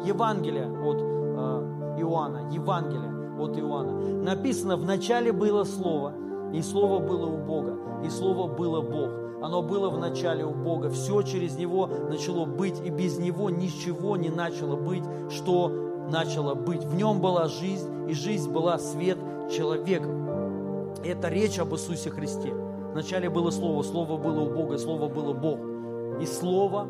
[0.07, 4.23] Евангелие от э, Иоанна, Евангелие от Иоанна.
[4.23, 6.13] Написано, в начале было Слово,
[6.53, 9.09] и Слово было у Бога, и Слово было Бог.
[9.41, 10.89] Оно было в начале у Бога.
[10.89, 15.69] Все через Него начало быть, и без Него ничего не начало быть, что
[16.09, 16.83] начало быть.
[16.85, 19.17] В Нем была жизнь, и жизнь была свет
[19.51, 20.07] человека.
[21.03, 22.53] Это речь об Иисусе Христе.
[22.93, 25.59] Вначале было Слово, Слово было у Бога, Слово было Бог.
[26.21, 26.87] И Слово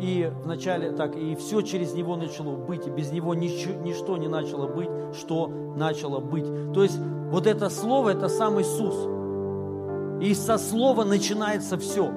[0.00, 4.28] и вначале так, и все через него начало быть, и без него ничего, ничто не
[4.28, 4.88] начало быть,
[5.18, 6.46] что начало быть.
[6.72, 6.98] То есть
[7.30, 8.94] вот это слово, это сам Иисус.
[10.22, 12.10] И со слова начинается все.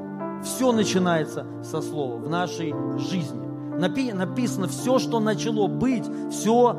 [0.44, 3.42] Все начинается со слова в нашей жизни.
[3.78, 6.76] Напи- написано, все, что начало быть, все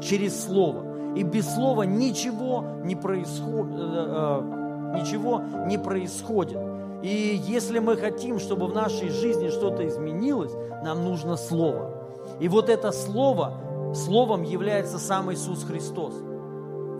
[0.00, 1.14] через слово.
[1.16, 3.74] И без слова ничего не происходит.
[3.78, 4.42] Э,
[4.94, 6.58] э, ничего не происходит.
[7.02, 10.52] И если мы хотим, чтобы в нашей жизни что-то изменилось,
[10.84, 11.92] нам нужно Слово.
[12.40, 16.14] И вот это Слово, Словом является сам Иисус Христос.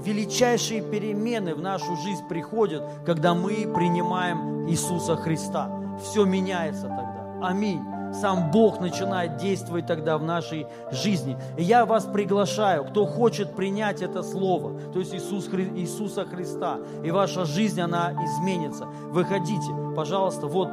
[0.03, 5.70] Величайшие перемены в нашу жизнь приходят, когда мы принимаем Иисуса Христа.
[6.03, 7.40] Все меняется тогда.
[7.42, 11.36] Аминь сам Бог начинает действовать тогда в нашей жизни.
[11.56, 17.11] И я вас приглашаю, кто хочет принять это Слово, то есть Иисус, Иисуса Христа, и
[17.11, 18.86] ваша жизнь, она изменится.
[18.86, 20.68] Выходите, пожалуйста, вот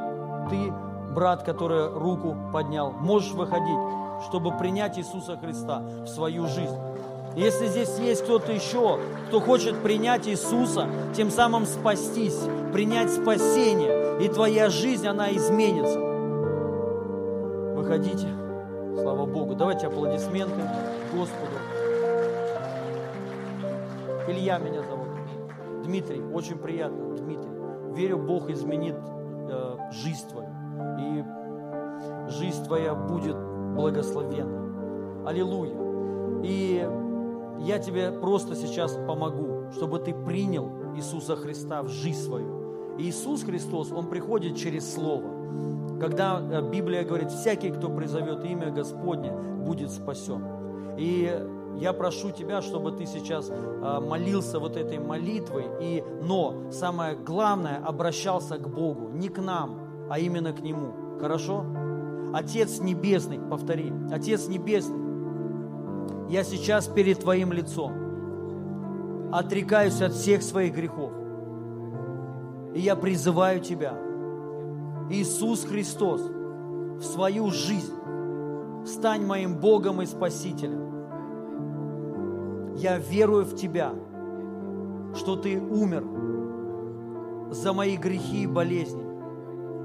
[0.50, 0.72] ты,
[1.14, 3.78] брат, который руку поднял, можешь выходить,
[4.28, 6.76] чтобы принять Иисуса Христа в свою жизнь.
[7.36, 12.40] Если здесь есть кто-то еще, кто хочет принять Иисуса, тем самым спастись,
[12.72, 16.07] принять спасение, и твоя жизнь, она изменится
[17.88, 18.28] выходите.
[19.00, 19.54] Слава Богу.
[19.54, 20.60] Давайте аплодисменты
[21.14, 21.52] Господу.
[24.28, 25.08] Илья меня зовут.
[25.84, 27.48] Дмитрий, очень приятно, Дмитрий.
[27.94, 28.96] Верю, Бог изменит
[29.48, 30.50] э, жизнь твою.
[31.00, 31.24] И
[32.30, 33.36] жизнь твоя будет
[33.74, 35.26] благословенна.
[35.26, 36.42] Аллилуйя.
[36.44, 36.86] И
[37.60, 42.98] я тебе просто сейчас помогу, чтобы ты принял Иисуса Христа в жизнь свою.
[42.98, 45.37] И Иисус Христос, Он приходит через Слово.
[46.00, 50.44] Когда э, Библия говорит, всякий, кто призовет имя Господне, будет спасен.
[50.96, 51.30] И
[51.76, 57.82] я прошу тебя, чтобы ты сейчас э, молился вот этой молитвой, и, но самое главное,
[57.84, 59.80] обращался к Богу, не к нам,
[60.10, 61.18] а именно к Нему.
[61.20, 61.64] Хорошо?
[62.32, 64.98] Отец Небесный, повтори, Отец Небесный,
[66.28, 71.12] я сейчас перед Твоим лицом отрекаюсь от всех своих грехов.
[72.74, 73.94] И я призываю Тебя–
[75.10, 77.94] Иисус Христос в свою жизнь.
[78.84, 80.86] Стань моим Богом и Спасителем.
[82.76, 83.92] Я верую в Тебя,
[85.14, 86.04] что Ты умер
[87.50, 89.02] за мои грехи и болезни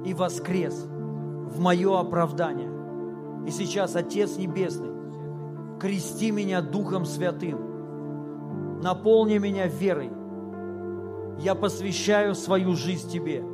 [0.06, 2.70] и воскрес в мое оправдание.
[3.48, 4.92] И сейчас, Отец Небесный,
[5.80, 10.12] крести меня Духом Святым, наполни меня верой.
[11.40, 13.46] Я посвящаю свою жизнь Тебе–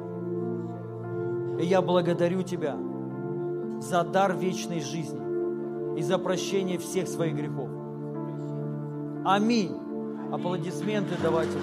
[1.60, 2.78] и я благодарю Тебя
[3.82, 7.70] за дар вечной жизни и за прощение всех своих грехов.
[9.26, 9.76] Аминь.
[10.32, 11.58] Аплодисменты давайте.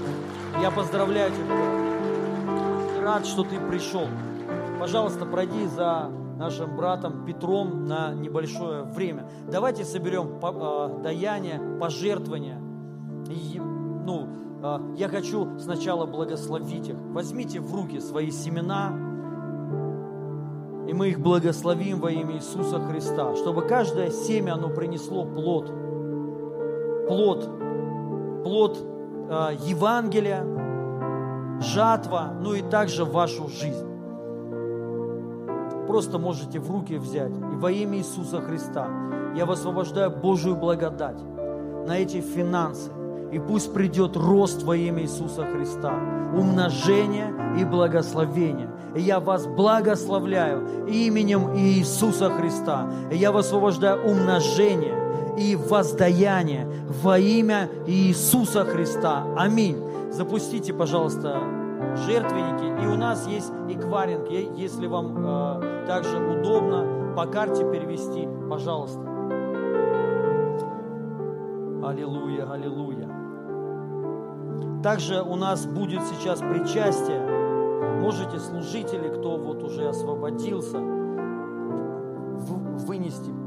[0.61, 3.03] Я поздравляю тебя.
[3.03, 4.07] Рад, что ты пришел.
[4.79, 9.29] Пожалуйста, пройди за нашим братом Петром на небольшое время.
[9.51, 12.61] Давайте соберем а, даяние, пожертвования.
[13.31, 14.29] И, ну,
[14.63, 16.97] а, я хочу сначала благословить их.
[16.99, 19.06] Возьмите в руки свои семена,
[20.87, 25.73] и мы их благословим во имя Иисуса Христа, чтобы каждое семя, оно принесло плод.
[27.09, 27.51] Плод.
[28.45, 28.79] Плод
[29.29, 30.45] э, Евангелия,
[31.61, 33.87] жатва, ну и также вашу жизнь.
[35.89, 37.33] Просто можете в руки взять.
[37.33, 38.89] И во имя Иисуса Христа
[39.35, 41.21] я высвобождаю Божию благодать
[41.87, 42.91] на эти финансы.
[43.33, 45.93] И пусть придет рост во имя Иисуса Христа,
[46.33, 48.71] умножение и благословение.
[48.97, 52.91] Я вас благословляю именем Иисуса Христа.
[53.11, 56.67] Я высвобождаю умножение и воздаяние
[57.03, 59.27] во имя Иисуса Христа.
[59.37, 59.77] Аминь.
[60.11, 61.43] Запустите, пожалуйста,
[62.07, 62.83] жертвенники.
[62.83, 69.01] И у нас есть эквайринг, если вам э, также удобно по карте перевести, пожалуйста.
[71.87, 73.09] Аллилуйя, аллилуйя.
[74.83, 77.36] Также у нас будет сейчас причастие
[78.01, 80.79] можете служители, кто вот уже освободился,
[82.87, 83.46] вынести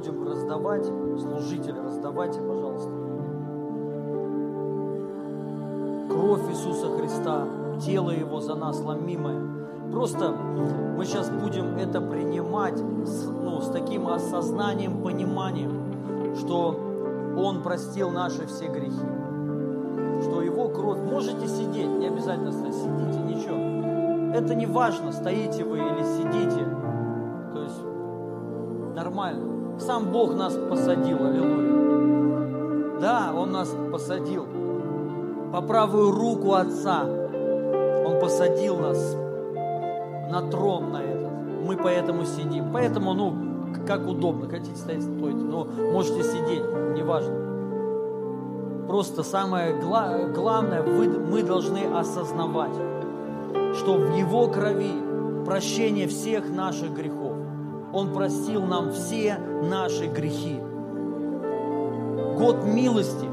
[0.00, 0.86] будем раздавать,
[1.18, 2.90] служители, раздавайте, пожалуйста.
[6.08, 7.46] Кровь Иисуса Христа,
[7.84, 9.40] тело Его за нас ломимое.
[9.92, 10.32] Просто
[10.96, 16.78] мы сейчас будем это принимать с, ну, с таким осознанием, пониманием, что
[17.36, 18.94] Он простил наши все грехи.
[20.22, 21.00] Что Его кровь...
[21.00, 24.34] Можете сидеть, не обязательно стоять, сидите, ничего.
[24.34, 26.64] Это не важно, стоите вы или сидите.
[27.52, 27.82] То есть
[28.94, 29.59] нормально.
[29.80, 33.00] Сам Бог нас посадил, аллилуйя.
[33.00, 34.46] Да, Он нас посадил.
[35.52, 39.16] По правую руку Отца Он посадил нас
[40.30, 41.30] на трон на этот.
[41.66, 42.72] Мы поэтому сидим.
[42.72, 43.34] Поэтому, ну,
[43.86, 44.48] как удобно.
[44.48, 45.38] Хотите стоять, стойте.
[45.38, 46.62] Но можете сидеть,
[46.94, 47.34] неважно.
[48.86, 52.74] Просто самое гла- главное, вы, мы должны осознавать,
[53.76, 54.92] что в Его крови
[55.46, 57.29] прощение всех наших грехов.
[57.92, 60.60] Он простил нам все наши грехи.
[62.36, 63.26] Год милости,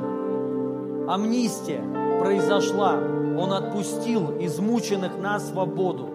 [1.08, 1.82] амнистия
[2.20, 2.96] произошла.
[3.38, 6.10] Он отпустил измученных на свободу.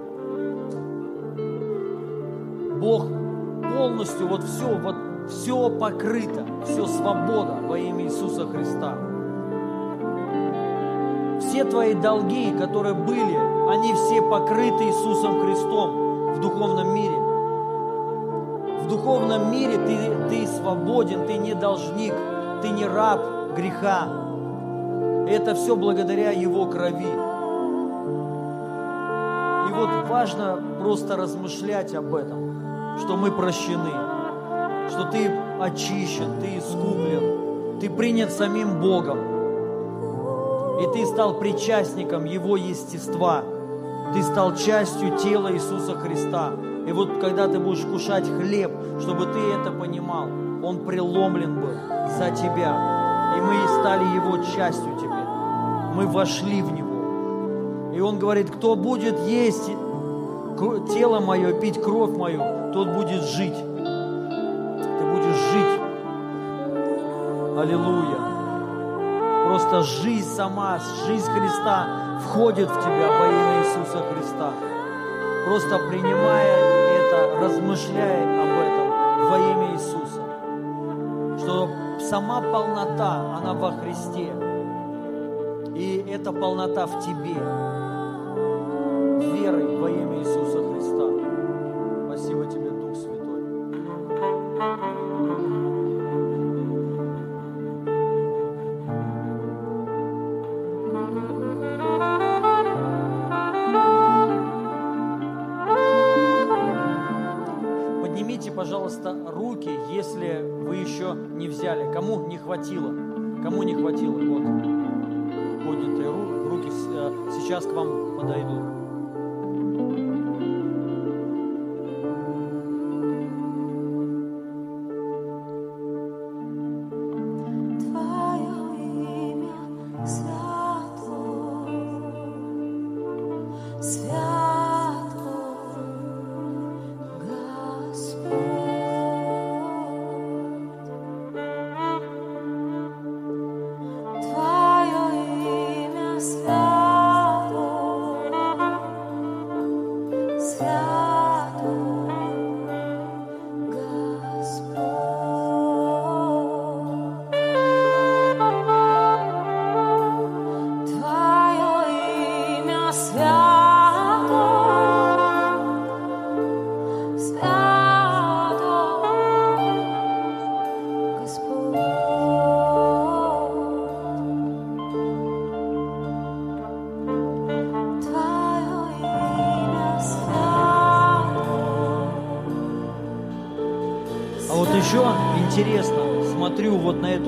[2.81, 3.07] Бог
[3.77, 4.97] полностью, вот все, вот
[5.29, 8.99] все покрыто, все свобода во имя Иисуса Христа.
[11.41, 17.32] Все твои долги, которые были, они все покрыты Иисусом Христом в духовном мире.
[18.93, 19.97] Духовном мире ты,
[20.29, 22.13] ты свободен, ты не должник,
[22.61, 24.07] ты не раб греха.
[25.27, 27.07] Это все благодаря Его крови.
[29.67, 33.95] И вот важно просто размышлять об этом, что мы прощены,
[34.91, 39.19] что ты очищен, ты искуплен, ты принят самим Богом,
[40.83, 43.43] и ты стал причастником Его естества,
[44.13, 46.53] ты стал частью тела Иисуса Христа.
[46.87, 50.27] И вот когда ты будешь кушать хлеб, чтобы ты это понимал,
[50.63, 51.75] он преломлен был
[52.19, 55.27] за тебя, и мы стали Его частью теперь.
[55.95, 57.93] Мы вошли в Него.
[57.95, 59.71] И Он говорит, кто будет есть
[60.93, 63.57] тело мое, пить кровь мою, тот будет жить.
[63.57, 65.81] Ты будешь жить.
[67.59, 68.33] Аллилуйя.
[69.47, 71.87] Просто жизнь сама, жизнь Христа
[72.25, 74.72] входит в тебя во имя Иисуса Христа.
[75.45, 76.57] Просто принимая
[76.99, 80.23] это, размышляя об этом во имя Иисуса.
[81.39, 81.69] Что
[81.99, 84.33] сама полнота, она во Христе.
[85.75, 87.72] И эта полнота в тебе.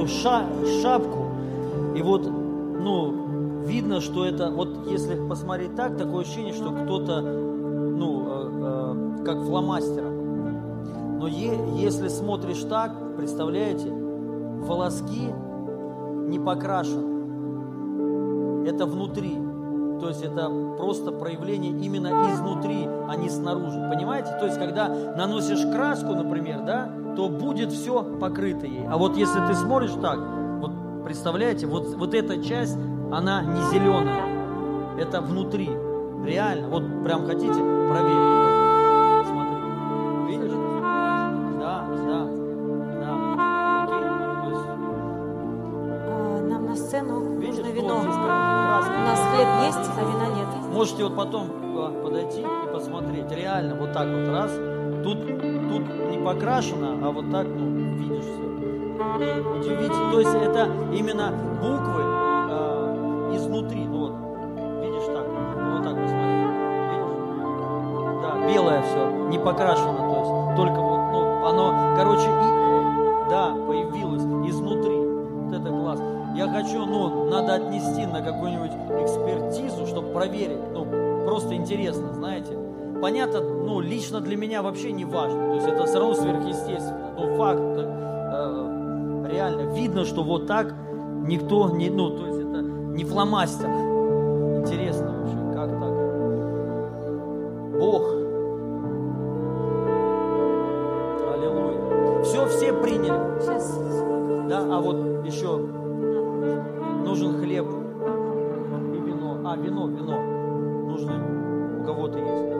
[0.06, 0.46] Ша-
[0.82, 1.26] шапку,
[1.96, 8.26] и вот, ну, видно, что это, вот если посмотреть так, такое ощущение, что кто-то, ну,
[8.26, 8.50] э,
[9.20, 11.18] э, как фломастером.
[11.18, 15.32] Но е- если смотришь так, представляете, волоски
[16.28, 17.14] не покрашены.
[18.68, 19.38] Это внутри.
[20.00, 23.78] То есть это просто проявление именно изнутри, а не снаружи.
[23.94, 24.30] Понимаете?
[24.38, 28.86] То есть когда наносишь краску, например, да, то будет все покрыто ей.
[28.88, 30.18] А вот если ты смотришь так,
[30.60, 32.76] вот представляете, вот, вот эта часть,
[33.12, 34.98] она не зеленая.
[34.98, 35.70] Это внутри.
[36.24, 36.68] Реально.
[36.68, 38.43] Вот прям хотите, проверить.
[56.34, 57.66] Покрашено, а вот так, ну,
[57.96, 58.44] видишь все.
[59.58, 60.12] Удивительно.
[60.12, 63.84] То есть это именно буквы а, изнутри.
[63.86, 64.12] Ну вот,
[64.84, 65.26] видишь так.
[65.26, 66.34] Вот так посмотри.
[66.90, 68.22] Видишь?
[68.22, 69.93] Да, белое все, не покрашено.
[84.04, 85.48] Лично для меня вообще не важно.
[85.48, 87.14] То есть это все равно сверхъестественно.
[87.16, 90.74] Ну, факт, э, реально, видно, что вот так
[91.26, 93.66] никто не, ну, то есть это не фломастер.
[93.66, 95.94] Интересно вообще, как так?
[97.80, 98.02] Бог.
[101.32, 102.22] Аллилуйя.
[102.24, 103.40] Все, все приняли.
[103.40, 103.80] Сейчас.
[104.50, 105.56] Да, а вот еще
[107.04, 107.66] нужен хлеб
[108.92, 109.38] и вино.
[109.46, 110.20] А, вино, вино.
[110.90, 112.54] Нужно у кого-то есть.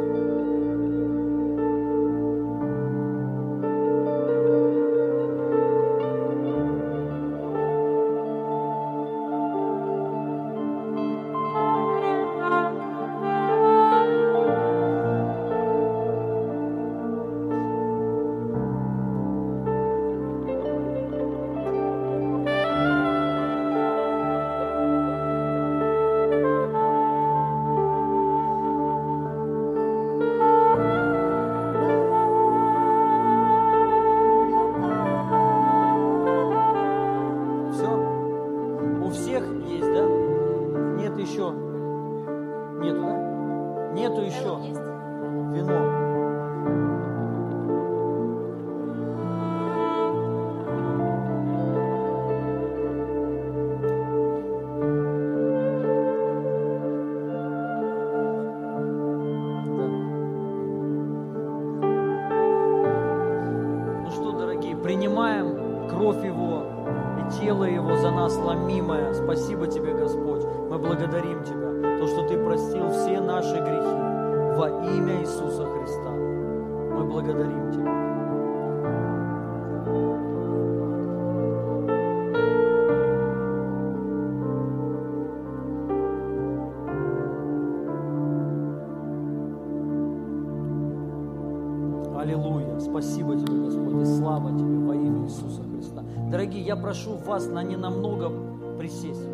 [96.95, 99.29] Прошу вас на ненамного присесть.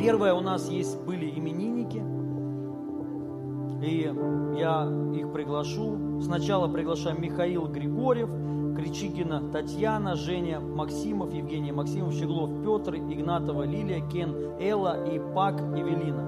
[0.00, 2.02] Первое, у нас есть были именинники,
[3.84, 4.10] и
[4.58, 6.22] я их приглашу.
[6.22, 8.30] Сначала приглашаем Михаил Григорьев,
[8.74, 16.24] Кричигина Татьяна, Женя Максимов, Евгений Максимов, Щеглов Петр, Игнатова Лилия, Кен Элла и Пак Эвелина.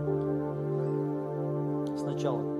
[1.97, 2.60] Сначала.